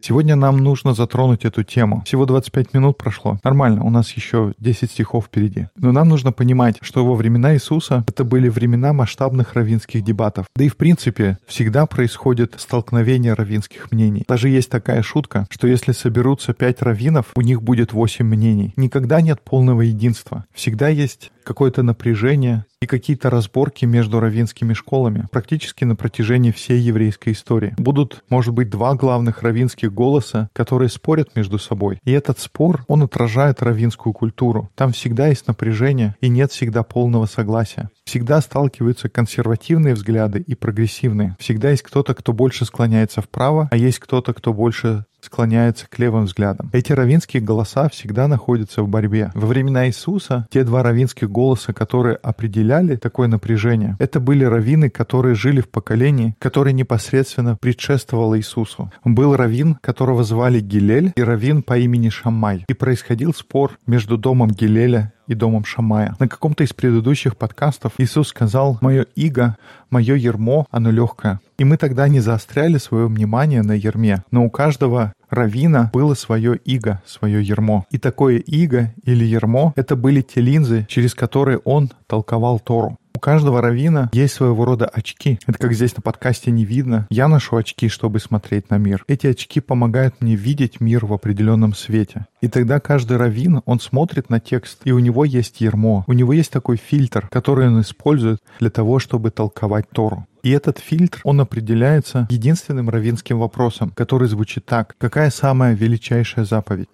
[0.00, 2.02] Сегодня нам нужно затронуть эту тему.
[2.06, 3.38] Всего 25 минут прошло.
[3.44, 5.68] Нормально, у нас еще 10 стихов впереди.
[5.76, 10.46] Но нам нужно понимать, что во времена Иисуса это были времена масштабных раввинских дебатов.
[10.56, 14.24] Да и в принципе всегда происходит столкновение раввинских мнений.
[14.28, 18.72] Даже есть такая шутка, что если соберутся 5 раввинов, у них будет 8 мнений.
[18.76, 20.44] Никогда нет полного единства.
[20.54, 27.32] Всегда есть какое-то напряжение и какие-то разборки между раввинскими школами практически на протяжении всей еврейской
[27.32, 27.74] истории.
[27.78, 31.98] Будут, может быть, два главных раввинских голоса, которые спорят между собой.
[32.04, 34.70] И этот спор, он отражает раввинскую культуру.
[34.74, 37.90] Там всегда есть напряжение и нет всегда полного согласия.
[38.04, 41.36] Всегда сталкиваются консервативные взгляды и прогрессивные.
[41.38, 46.24] Всегда есть кто-то, кто больше склоняется вправо, а есть кто-то, кто больше склоняется к левым
[46.24, 46.70] взглядам.
[46.72, 49.30] Эти равинские голоса всегда находятся в борьбе.
[49.34, 55.34] Во времена Иисуса те два равинских голоса, которые определяли такое напряжение, это были раввины, которые
[55.34, 58.90] жили в поколении, которое непосредственно предшествовало Иисусу.
[59.04, 62.64] Был раввин, которого звали Гилель, и раввин по имени Шамай.
[62.68, 66.16] И происходил спор между домом Гилеля и домом Шамая.
[66.18, 69.56] На каком-то из предыдущих подкастов Иисус сказал «Мое иго,
[69.90, 71.40] мое ермо, оно легкое».
[71.58, 76.56] И мы тогда не заостряли свое внимание на ерме, но у каждого равина было свое
[76.56, 77.84] иго, свое ермо.
[77.90, 82.98] И такое иго или ермо— это были те линзы, через которые он толковал Тору.
[83.18, 85.40] У каждого равина есть своего рода очки.
[85.44, 87.08] Это как здесь на подкасте не видно.
[87.10, 89.02] Я ношу очки, чтобы смотреть на мир.
[89.08, 92.26] Эти очки помогают мне видеть мир в определенном свете.
[92.40, 96.04] И тогда каждый раввин, он смотрит на текст, и у него есть ермо.
[96.06, 100.28] У него есть такой фильтр, который он использует для того, чтобы толковать Тору.
[100.44, 104.94] И этот фильтр, он определяется единственным раввинским вопросом, который звучит так.
[104.96, 106.88] Какая самая величайшая заповедь?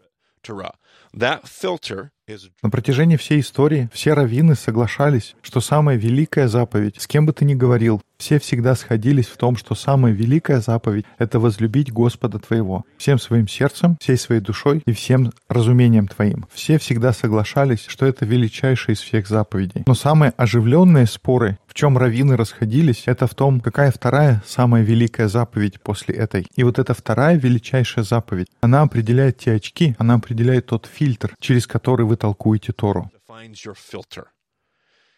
[1.14, 2.13] That filter
[2.62, 7.44] На протяжении всей истории все раввины соглашались, что самая великая заповедь, с кем бы ты
[7.44, 12.84] ни говорил, все всегда сходились в том, что самая великая заповедь— это возлюбить Господа твоего
[12.96, 16.46] всем своим сердцем, всей своей душой и всем разумением твоим.
[16.50, 19.82] Все всегда соглашались, что это величайшая из всех заповедей.
[19.86, 25.28] Но самые оживленные споры, в чем раввины расходились, это в том, какая вторая самая великая
[25.28, 26.46] заповедь после этой.
[26.56, 31.66] И вот эта вторая величайшая заповедь, она определяет те очки, она определяет тот фильтр, через
[31.66, 33.10] который вы толкуете Тору.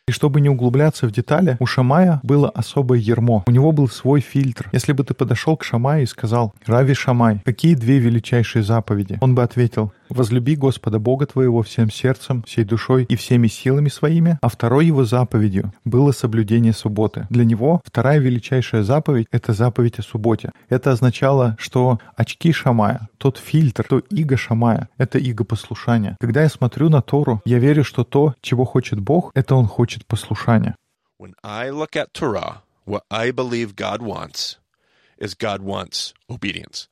[0.08, 3.42] И чтобы не углубляться в детали, у Шамая было особое ермо.
[3.48, 4.68] У него был свой фильтр.
[4.70, 9.34] Если бы ты подошел к Шамаю и сказал, «Рави Шамай, какие две величайшие заповеди?» Он
[9.34, 14.38] бы ответил, «Возлюби Господа Бога твоего всем сердцем, всей душой и всеми силами своими».
[14.40, 17.26] А второй его заповедью было соблюдение субботы.
[17.30, 20.52] Для него вторая величайшая заповедь— это заповедь о субботе.
[20.68, 26.16] Это означало, что очки Шамая, тот фильтр, то иго Шамая— это иго послушания.
[26.20, 30.06] Когда я смотрю на Тору, я верю, что то, чего хочет Бог, это Он хочет
[30.06, 30.74] послушания.
[31.18, 34.58] When I look at Torah, what I believe God wants
[35.18, 36.88] is God wants obedience.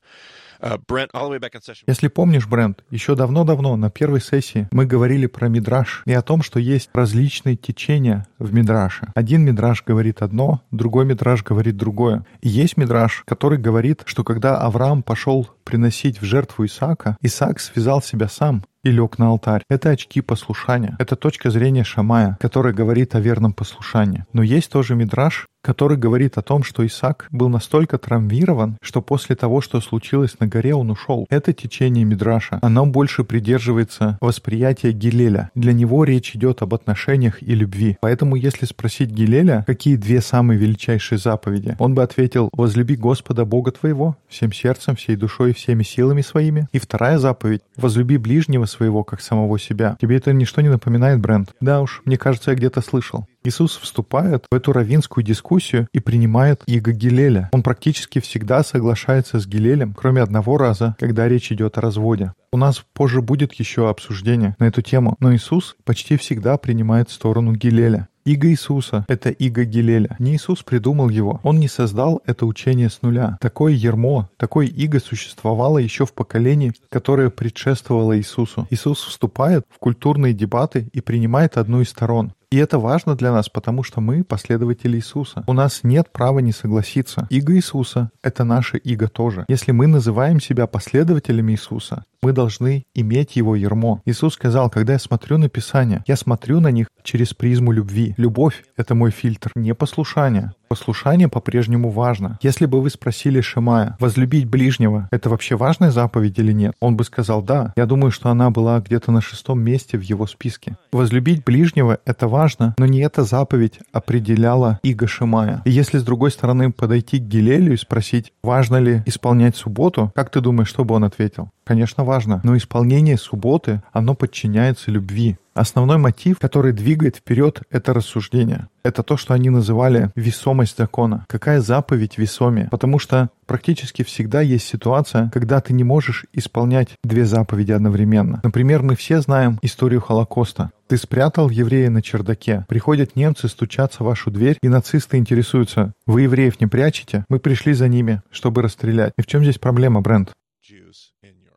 [0.60, 1.84] Session.
[1.86, 6.42] Если помнишь, Брент, еще давно-давно на первой сессии мы говорили про мидраш и о том,
[6.42, 9.08] что есть различные течения в мидраше.
[9.14, 12.24] Один мидраш говорит одно, другой мидраш говорит другое.
[12.40, 18.02] И есть мидраш, который говорит, что когда Авраам пошел приносить в жертву Исаака, Исаак связал
[18.02, 19.62] себя сам и лег на алтарь.
[19.68, 20.94] Это очки послушания.
[20.98, 24.26] Это точка зрения Шамая, которая говорит о верном послушании.
[24.32, 29.34] Но есть тоже мидраш, который говорит о том, что Исаак был настолько травмирован, что после
[29.34, 31.26] того, что случилось на горе, он ушел.
[31.30, 32.58] Это течение Мидраша.
[32.60, 35.50] Оно больше придерживается восприятия Гилеля.
[35.54, 37.96] Для него речь идет об отношениях и любви.
[38.00, 43.72] Поэтому, если спросить Гилеля, какие две самые величайшие заповеди, он бы ответил «Возлюби Господа Бога
[43.72, 46.68] твоего всем сердцем, всей душой и всеми силами своими».
[46.72, 49.96] И вторая заповедь «Возлюби ближнего своего, как самого себя».
[50.00, 51.54] Тебе это ничто не напоминает, Брент?
[51.60, 53.26] Да уж, мне кажется, я где-то слышал.
[53.46, 57.50] Иисус вступает в эту равинскую дискуссию и принимает иго Гилеля.
[57.52, 62.32] Он практически всегда соглашается с Гилелем, кроме одного раза, когда речь идет о разводе.
[62.52, 67.52] У нас позже будет еще обсуждение на эту тему, но Иисус почти всегда принимает сторону
[67.52, 68.08] Гилеля.
[68.24, 70.16] Иго Иисуса— это иго Гилеля.
[70.18, 71.40] Не Иисус придумал его.
[71.42, 73.36] Он не создал это учение с нуля.
[73.42, 78.66] Такое ермо, такое иго существовало еще в поколении, которое предшествовало Иисусу.
[78.70, 82.32] Иисус вступает в культурные дебаты и принимает одну из сторон.
[82.54, 85.42] И это важно для нас, потому что мы последователи Иисуса.
[85.48, 87.26] У нас нет права не согласиться.
[87.28, 89.44] Иго Иисуса— это наше иго тоже.
[89.48, 94.02] Если мы называем себя последователями Иисуса, мы должны иметь его ермо.
[94.04, 98.14] Иисус сказал, когда я смотрю на Писание, я смотрю на них через призму любви.
[98.18, 100.52] Любовь— это мой фильтр, не послушание.
[100.68, 102.38] Послушание по-прежнему важно.
[102.42, 106.74] Если бы вы спросили Шимая, возлюбить ближнего— это вообще важная заповедь или нет?
[106.80, 107.72] Он бы сказал «да».
[107.76, 110.76] Я думаю, что она была где-то на шестом месте в его списке.
[110.92, 115.62] Возлюбить ближнего— это важно, но не эта заповедь определяла иго Шимая.
[115.64, 120.30] И если с другой стороны подойти к Гилелю и спросить, важно ли исполнять субботу, как
[120.30, 121.50] ты думаешь, что бы он ответил?
[121.64, 125.36] Конечно, важно, но исполнение субботы, оно подчиняется любви.
[125.54, 128.66] Основной мотив, который двигает вперед, это рассуждение.
[128.82, 131.24] Это то, что они называли весомость закона.
[131.28, 132.68] Какая заповедь весомее?
[132.72, 138.40] Потому что практически всегда есть ситуация, когда ты не можешь исполнять две заповеди одновременно.
[138.42, 140.70] Например, мы все знаем историю Холокоста.
[140.88, 142.66] Ты спрятал еврея на чердаке.
[142.68, 145.94] Приходят немцы, стучатся в вашу дверь, и нацисты интересуются.
[146.04, 147.24] Вы евреев не прячете?
[147.28, 149.12] Мы пришли за ними, чтобы расстрелять.
[149.16, 150.32] И в чем здесь проблема, Брент?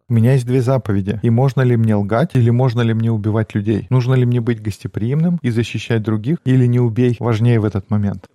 [0.10, 1.20] У меня есть две заповеди.
[1.22, 3.88] И можно ли мне лгать, или можно ли мне убивать людей?
[3.90, 8.30] Нужно ли мне быть гостеприимным и защищать других, или не убей важнее в этот момент?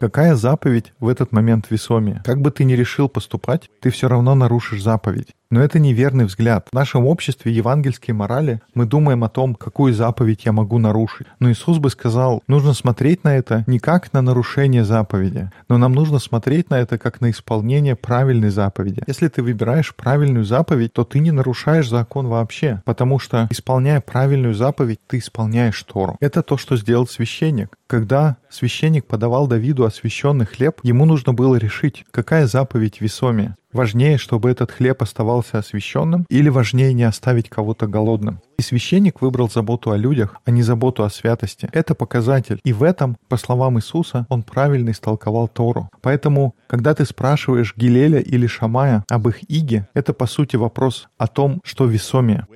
[0.00, 2.20] Какая заповедь в этот момент весомее?
[2.24, 5.36] Как бы ты ни решил поступать, ты все равно нарушишь заповедь.
[5.52, 6.66] Но это неверный взгляд.
[6.72, 11.26] В нашем обществе евангельской морали мы думаем о том, какую заповедь я могу нарушить.
[11.40, 15.92] Но Иисус бы сказал, нужно смотреть на это не как на нарушение заповеди, но нам
[15.92, 19.02] нужно смотреть на это как на исполнение правильной заповеди.
[19.06, 24.54] Если ты выбираешь правильную заповедь, то ты не нарушаешь закон вообще, потому что, исполняя правильную
[24.54, 26.16] заповедь, ты исполняешь Тору.
[26.20, 27.76] Это то, что сделал священник.
[27.92, 33.54] Когда священник подавал Давиду освященный хлеб, ему нужно было решить, какая заповедь весомее.
[33.70, 38.40] Важнее, чтобы этот хлеб оставался освященным, или важнее не оставить кого-то голодным.
[38.56, 41.68] И священник выбрал заботу о людях, а не заботу о святости.
[41.70, 42.60] Это показатель.
[42.64, 45.90] И в этом, по словам Иисуса, он правильно истолковал Тору.
[46.00, 51.26] Поэтому, когда ты спрашиваешь Гилеля или Шамая об их иге, это по сути вопрос о
[51.26, 52.46] том, что весомее.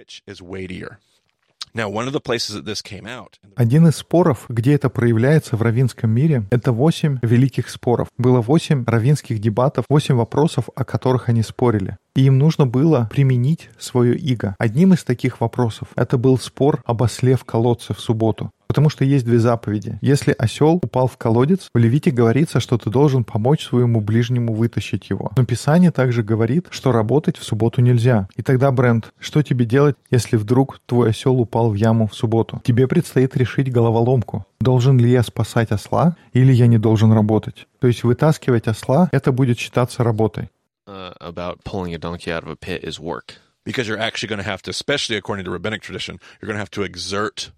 [3.55, 8.09] Один из споров, где это проявляется в равинском мире, это восемь великих споров.
[8.17, 11.99] Было восемь равинских дебатов, восемь вопросов, о которых они спорили.
[12.15, 14.57] И им нужно было применить свое иго.
[14.59, 18.51] Одним из таких вопросов это был спор об осле в колодце в субботу.
[18.67, 19.99] Потому что есть две заповеди.
[20.01, 25.11] Если осел упал в колодец, в Левите говорится, что ты должен помочь своему ближнему вытащить
[25.11, 25.33] его.
[25.37, 28.29] Но Писание также говорит, что работать в субботу нельзя.
[28.37, 32.61] И тогда, Брент, что тебе делать, если вдруг твой осел упал в яму в субботу?
[32.65, 34.47] Тебе предстоит решить головоломку.
[34.61, 37.67] Должен ли я спасать осла или я не должен работать?
[37.79, 40.51] То есть вытаскивать осла, это будет считаться работой.
[40.89, 43.35] Uh, about pulling a donkey out of a pit is work.
[43.67, 46.61] because you're actually going to have to, especially according to rabbinic tradition, you're going to
[46.61, 47.51] have to exert,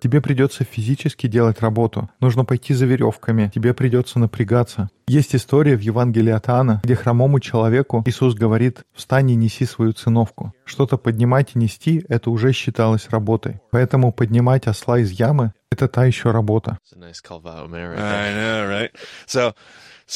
[0.00, 2.08] Тебе придется физически делать работу.
[2.20, 3.50] Нужно пойти за веревками.
[3.54, 4.88] Тебе придется напрягаться.
[5.08, 9.92] Есть история в Евангелии от Иоанна, где хромому человеку Иисус говорит «Встань и неси свою
[9.92, 10.52] циновку».
[10.64, 13.60] Что-то поднимать и нести— это уже считалось работой.
[13.72, 16.78] Поэтому поднимать осла из ямы— это та еще работа.
[17.98, 18.90] I know, right?
[19.26, 19.54] So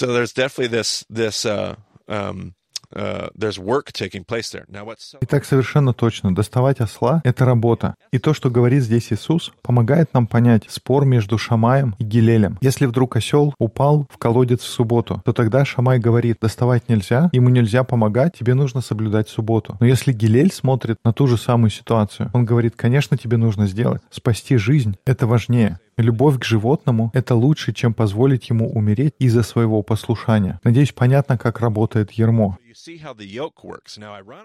[0.07, 1.77] there's definitely this, this, uh,
[2.09, 2.55] um,
[4.99, 7.95] so Итак, совершенно точно, доставать осла— это работа.
[8.13, 12.59] И то, что говорит здесь Иисус, помогает нам понять спор между Шамаем и Гилелем.
[12.61, 17.49] Если вдруг осел упал в колодец в субботу, то тогда Шамай говорит, доставать нельзя, ему
[17.49, 19.77] нельзя помогать, тебе нужно соблюдать субботу.
[19.81, 24.03] Но если Гилель смотрит на ту же самую ситуацию, он говорит, конечно, тебе нужно сделать.
[24.11, 25.79] Спасти жизнь— это важнее.
[25.97, 30.61] Любовь к животному— это лучше, чем позволить ему умереть из-за своего послушания.
[30.65, 32.59] Надеюсь, понятно, как работает ермо.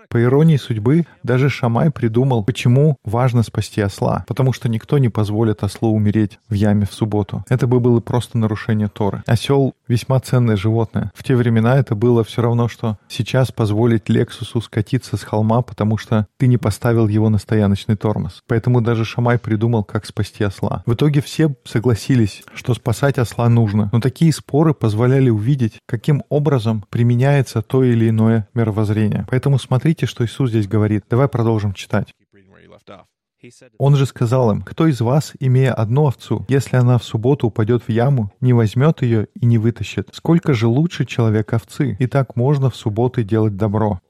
[0.10, 4.24] По иронии судьбы, даже Шамай придумал, почему важно спасти осла.
[4.28, 7.44] Потому что никто не позволит ослу умереть в яме в субботу.
[7.50, 9.24] Это бы было просто нарушение Торы.
[9.26, 11.12] Осел— весьма ценное животное.
[11.16, 15.98] В те времена это было все равно, что сейчас позволить Лексусу скатиться с холма, потому
[15.98, 18.44] что ты не поставил его на стояночный тормоз.
[18.48, 20.84] Поэтому даже Шамай придумал, как спасти осла.
[20.86, 23.90] В итоге все согласились, что спасать осла нужно.
[23.92, 29.26] Но такие споры позволяли увидеть, каким образом применяется то или иное мировоззрение.
[29.30, 31.04] Поэтому смотрите, что Иисус здесь говорит.
[31.10, 32.14] Давай продолжим читать.
[33.78, 37.84] Он же сказал им, кто из вас, имея одну овцу, если она в субботу упадет
[37.84, 40.10] в яму, не возьмет ее и не вытащит?
[40.12, 41.96] Сколько же лучше человек овцы?
[42.00, 44.02] И так можно в субботы делать добро.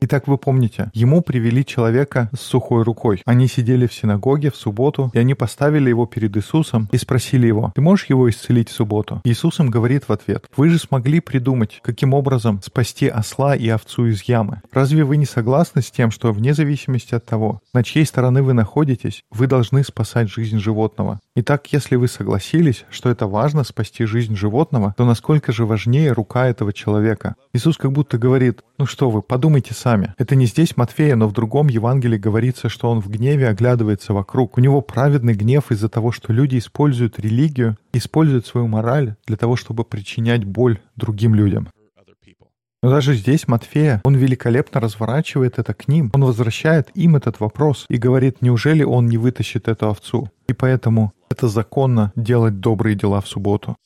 [0.00, 3.20] Итак, вы помните, ему привели человека с сухой рукой.
[3.26, 7.72] Они сидели в синагоге в субботу, и они поставили его перед Иисусом и спросили его,
[7.74, 11.80] «Ты можешь его исцелить в субботу?» Иисус им говорит в ответ, «Вы же смогли придумать,
[11.82, 14.62] каким образом спасти осла и овцу из ямы.
[14.72, 18.54] Разве вы не согласны с тем, что вне зависимости от того, на чьей стороны вы
[18.54, 21.20] находитесь, вы должны спасать жизнь животного?
[21.36, 26.46] Итак, если вы согласились, что это важно спасти жизнь животного, то насколько же важнее рука
[26.46, 27.34] этого человека?
[27.52, 30.14] Иисус как будто говорит, ну что вы, подумайте сами.
[30.16, 34.56] Это не здесь Матфея, но в другом Евангелии говорится, что он в гневе оглядывается вокруг.
[34.56, 39.56] У него праведный гнев из-за того, что люди используют религию, используют свою мораль для того,
[39.56, 41.68] чтобы причинять боль другим людям.
[42.80, 46.10] Но даже здесь Матфея, он великолепно разворачивает это к ним.
[46.14, 50.30] Он возвращает им этот вопрос и говорит, неужели он не вытащит эту овцу?
[50.46, 53.76] И поэтому это законно делать добрые дела в субботу.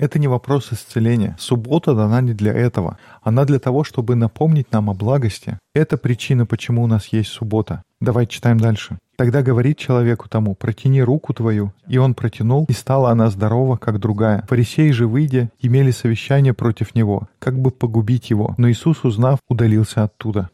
[0.00, 1.36] Это не вопрос исцеления.
[1.38, 2.96] Суббота дана не для этого.
[3.20, 5.58] Она для того, чтобы напомнить нам о благости.
[5.74, 7.82] Это причина, почему у нас есть суббота.
[8.00, 8.96] Давай читаем дальше.
[9.18, 11.74] Тогда говорит человеку тому, протяни руку твою.
[11.86, 14.46] И он протянул, и стала она здорова, как другая.
[14.48, 18.54] Фарисеи же, выйдя, имели совещание против него, как бы погубить его.
[18.56, 20.48] Но Иисус, узнав, удалился оттуда.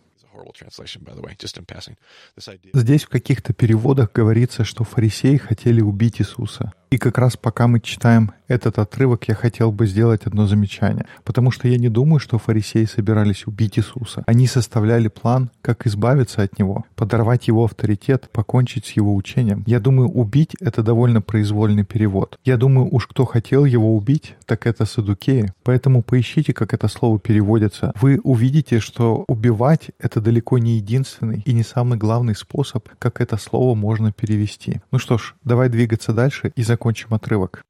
[2.75, 6.73] Здесь в каких-то переводах говорится, что фарисеи хотели убить Иисуса.
[6.91, 11.07] И как раз пока мы читаем этот отрывок, я хотел бы сделать одно замечание.
[11.25, 14.23] Потому что я не думаю, что фарисеи собирались убить Иисуса.
[14.27, 19.65] Они составляли план, как избавиться от Него, подорвать Его авторитет, покончить с Его учением.
[19.67, 22.39] Я думаю, убить— это довольно произвольный перевод.
[22.45, 25.53] Я думаю, уж кто хотел Его убить, так это садукеи.
[25.65, 27.93] Поэтому поищите, как это слово переводится.
[28.01, 33.39] Вы увидите, что убивать— это далеко не единственный и не самый главный способ, как это
[33.39, 34.81] слово можно перевести.
[34.93, 36.76] Ну что ж, давай двигаться дальше и закончим
[37.15, 37.65] отрывок.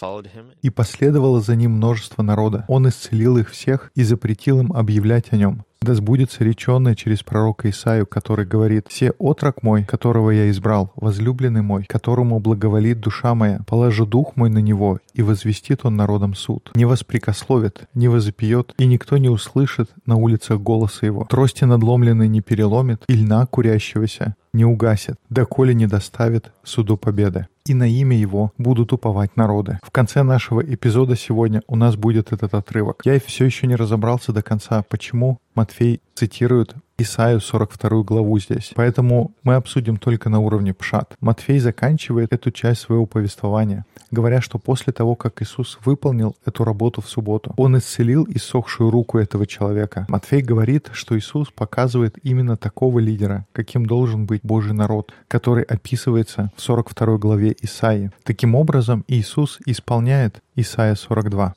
[0.00, 0.52] Followed him.
[0.62, 2.64] И последовало за ним множество народа.
[2.68, 5.64] Он исцелил их всех и запретил им объявлять о нем.
[5.84, 11.60] Да сбудется реченное через пророка Исаию, который говорит, «Се отрок мой, которого я избрал, возлюбленный
[11.60, 16.70] мой, которому благоволит душа моя, положу дух мой на него, и возвестит он народом суд.
[16.74, 21.26] Не воспрекословит, не возопьет, и никто не услышит на улицах голоса его.
[21.28, 27.48] Трости надломленной не переломит, и льна курящегося не угасит, доколе не доставит суду победы.
[27.66, 29.78] И на имя его будут уповать народы.
[29.82, 33.02] В конце нашего эпизода сегодня у нас будет этот отрывок.
[33.04, 38.72] Я все еще не разобрался до конца, почему Матфей цитирует Исаию 42 главу здесь.
[38.74, 41.14] Поэтому мы обсудим только на уровне пшат.
[41.20, 47.00] Матфей заканчивает эту часть своего повествования, говоря, что после того, как Иисус выполнил эту работу
[47.00, 50.06] в субботу, Он исцелил иссохшую руку этого человека.
[50.08, 56.52] Матфей говорит, что Иисус показывает именно такого лидера, каким должен быть Божий народ, который описывается
[56.56, 58.12] в 42 главе Исаии.
[58.22, 61.54] Таким образом, Иисус исполняет Исаия 42.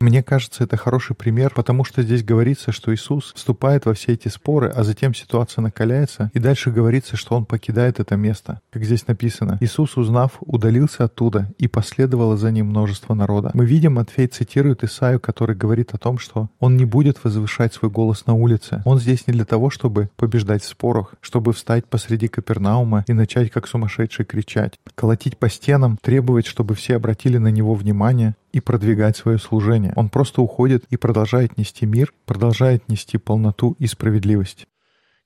[0.00, 4.28] Мне кажется, это хороший пример, потому что здесь говорится, что Иисус вступает во все эти
[4.28, 8.60] споры, а затем ситуация накаляется, и дальше говорится, что Он покидает это место.
[8.70, 13.50] Как здесь написано, Иисус, узнав, удалился оттуда, и последовало за ним множество народа.
[13.54, 17.90] Мы видим, Матфей цитирует Исаию, который говорит о том, что он не будет возвышать свой
[17.90, 18.82] голос на улице.
[18.84, 23.50] Он здесь не для того, чтобы побеждать в спорах, чтобы встать посреди Капернаума и начать
[23.50, 29.16] как сумасшедший кричать, колотить по стенам, требовать, чтобы все обратили на него внимание, и продвигать
[29.16, 29.92] свое служение.
[29.96, 34.66] Он просто уходит и продолжает нести мир, продолжает нести полноту и справедливость.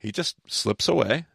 [0.03, 1.25] He just slips away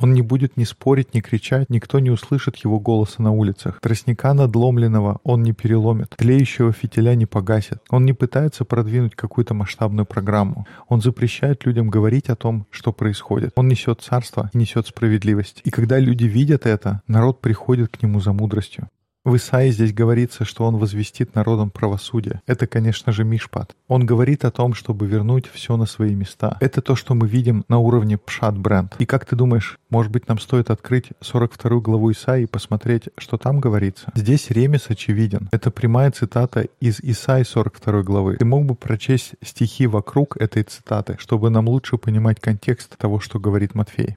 [0.00, 3.80] Он не будет ни спорить, ни кричать, никто не услышит его голоса на улицах.
[3.82, 7.78] Тростника надломленного он не переломит, тлеющего фитиля не погасит.
[7.90, 10.66] Он не пытается продвинуть какую-то масштабную программу.
[10.88, 13.52] Он запрещает людям говорить о том, что происходит.
[13.56, 15.60] Он несет царство и несет справедливость.
[15.64, 18.88] И когда люди видят это, народ приходит к нему за мудростью.
[19.30, 22.42] В Исаии здесь говорится, что он возвестит народам правосудие.
[22.48, 23.76] Это, конечно же, Мишпат.
[23.86, 26.56] Он говорит о том, чтобы вернуть все на свои места.
[26.58, 28.96] Это то, что мы видим на уровне Пшат Бренд.
[28.98, 33.36] И как ты думаешь, может быть, нам стоит открыть 42 главу Исаии и посмотреть, что
[33.36, 34.10] там говорится?
[34.16, 35.48] Здесь ремес очевиден.
[35.52, 38.36] Это прямая цитата из Исаии 42 главы.
[38.36, 43.38] Ты мог бы прочесть стихи вокруг этой цитаты, чтобы нам лучше понимать контекст того, что
[43.38, 44.16] говорит Матфей.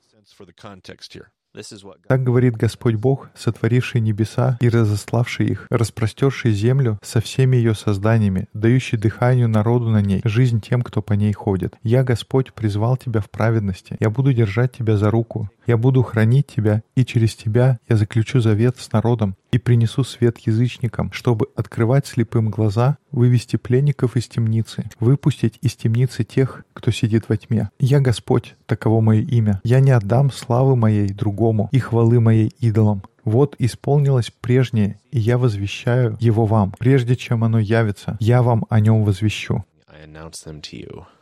[2.08, 8.48] Так говорит Господь Бог, сотворивший небеса и разославший их, распростерший землю со всеми ее созданиями,
[8.54, 11.76] дающий дыханию народу на ней, жизнь тем, кто по ней ходит.
[11.84, 13.98] Я, Господь, призвал тебя в праведности.
[14.00, 15.48] Я буду держать тебя за руку.
[15.66, 20.38] Я буду хранить тебя, и через тебя я заключу завет с народом и принесу свет
[20.40, 27.30] язычникам, чтобы открывать слепым глаза, вывести пленников из темницы, выпустить из темницы тех, кто сидит
[27.30, 27.70] во тьме.
[27.80, 29.62] Я Господь, таково мое имя.
[29.64, 33.04] Я не отдам славы моей другому и хвалы моей идолам.
[33.24, 36.74] Вот исполнилось прежнее, и я возвещаю его вам.
[36.78, 39.64] Прежде чем оно явится, я вам о нем возвещу.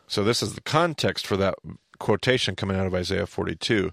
[0.08, 1.54] So this is the context for that
[2.02, 3.92] quotation coming out of Isaiah 42.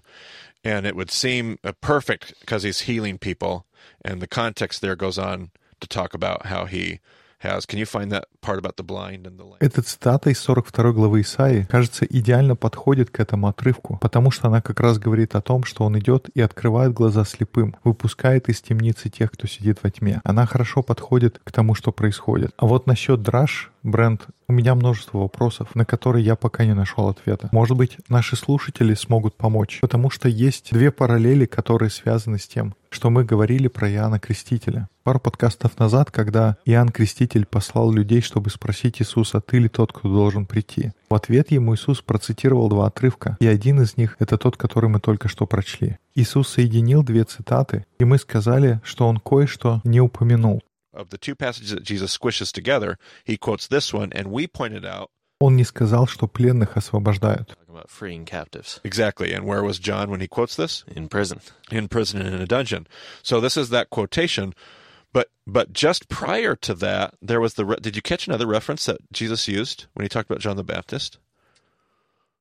[0.64, 3.64] And it would seem uh, perfect because he's healing people.
[4.04, 5.50] And the context there goes on
[5.80, 7.00] to talk about how he
[7.38, 7.66] has.
[7.66, 9.58] Can you find that part about the blind and the lame?
[9.60, 14.60] Эта цитата из 42 главы Исаии, кажется, идеально подходит к этому отрывку, потому что она
[14.60, 19.08] как раз говорит о том, что он идет и открывает глаза слепым, выпускает из темницы
[19.08, 20.20] тех, кто сидит во тьме.
[20.24, 22.52] Она хорошо подходит к тому, что происходит.
[22.58, 27.08] А вот насчет драж, бренд у меня множество вопросов, на которые я пока не нашел
[27.08, 27.48] ответа.
[27.52, 32.74] Может быть, наши слушатели смогут помочь, потому что есть две параллели, которые связаны с тем,
[32.90, 34.88] что мы говорили про Иоанна Крестителя.
[35.04, 40.08] Пару подкастов назад, когда Иоанн Креститель послал людей, чтобы спросить Иисуса, ты ли тот, кто
[40.08, 40.90] должен прийти?
[41.08, 44.98] В ответ ему Иисус процитировал два отрывка, и один из них— это тот, который мы
[44.98, 45.98] только что прочли.
[46.16, 50.60] Иисус соединил две цитаты, и мы сказали, что он кое-что не упомянул
[50.93, 54.85] of the two passages that Jesus squishes together, he quotes this one, and we pointed
[54.85, 55.09] out.
[55.41, 57.55] Он не сказал, что пленных освобождают.
[57.87, 58.79] Freeing captives.
[58.85, 59.33] Exactly.
[59.33, 60.85] And where was John when he quotes this?
[60.87, 61.41] In prison.
[61.69, 62.87] In prison and in a dungeon.
[63.21, 64.53] So this is that quotation.
[65.11, 67.65] But but just prior to that, there was the.
[67.65, 70.63] Re- Did you catch another reference that Jesus used when he talked about John the
[70.63, 71.17] Baptist?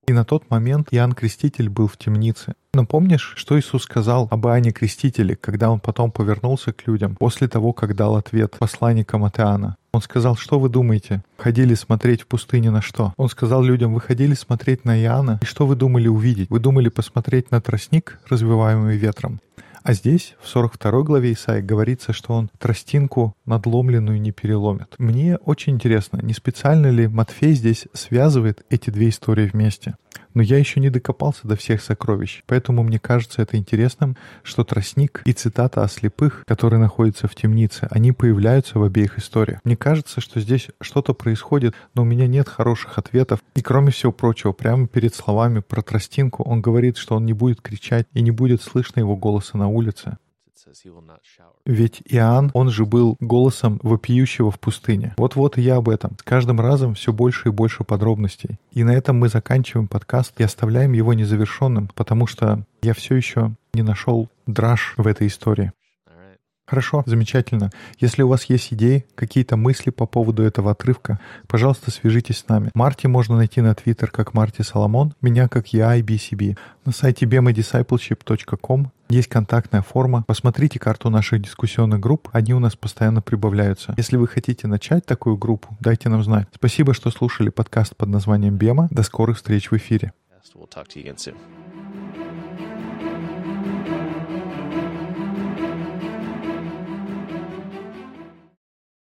[0.10, 2.54] И на тот момент Иоанн Креститель был в темнице.
[2.74, 7.48] Но помнишь, что Иисус сказал об Иоанне Крестителе, когда он потом повернулся к людям, после
[7.48, 9.78] того, как дал ответ посланникам от Иоанна?
[9.92, 11.24] Он сказал, что вы думаете?
[11.38, 13.14] Ходили смотреть в пустыне на что?
[13.18, 16.50] Он сказал людям, вы ходили смотреть на Иоанна, и что вы думали увидеть?
[16.50, 19.40] Вы думали посмотреть на тростник, развиваемый ветром?
[19.90, 24.94] А здесь, в 42 главе Исаи, говорится, что он тростинку надломленную не переломит.
[25.00, 29.96] Мне очень интересно, не специально ли Матфей здесь связывает эти две истории вместе?
[30.40, 35.22] Но я еще не докопался до всех сокровищ, поэтому мне кажется это интересным, что тростник
[35.26, 39.60] и цитата о слепых, которые находятся в темнице, они появляются в обеих историях.
[39.66, 43.42] Мне кажется, что здесь что-то происходит, но у меня нет хороших ответов.
[43.54, 47.60] И кроме всего прочего, прямо перед словами про тростинку он говорит, что он не будет
[47.60, 50.20] кричать и не будет слышно его голоса на улице.
[51.66, 55.14] Ведь Иоанн, он же был голосом вопиющего в пустыне.
[55.18, 56.18] Вот-вот и я об этом.
[56.20, 58.60] С каждым разом все больше и больше подробностей.
[58.72, 63.56] И на этом мы заканчиваем подкаст и оставляем его незавершенным, потому что я все еще
[63.74, 65.72] не нашел драж в этой истории.
[66.70, 67.72] Хорошо, замечательно.
[68.00, 72.70] Если у вас есть идеи, какие-то мысли по поводу этого отрывка, пожалуйста, свяжитесь с нами.
[72.76, 76.58] Марти можно найти на Твиттер как Марти Соломон, меня как я IBCB.
[76.86, 80.24] На сайте bemadiscipleship.com есть контактная форма.
[80.28, 83.96] Посмотрите карту наших дискуссионных групп, они у нас постоянно прибавляются.
[83.98, 86.48] Если вы хотите начать такую группу, дайте нам знать.
[86.54, 88.88] Спасибо, что слушали подкаст под названием «Бема».
[88.92, 90.14] До скорых встреч в эфире.
[90.56, 91.59] We'll talk to you again soon.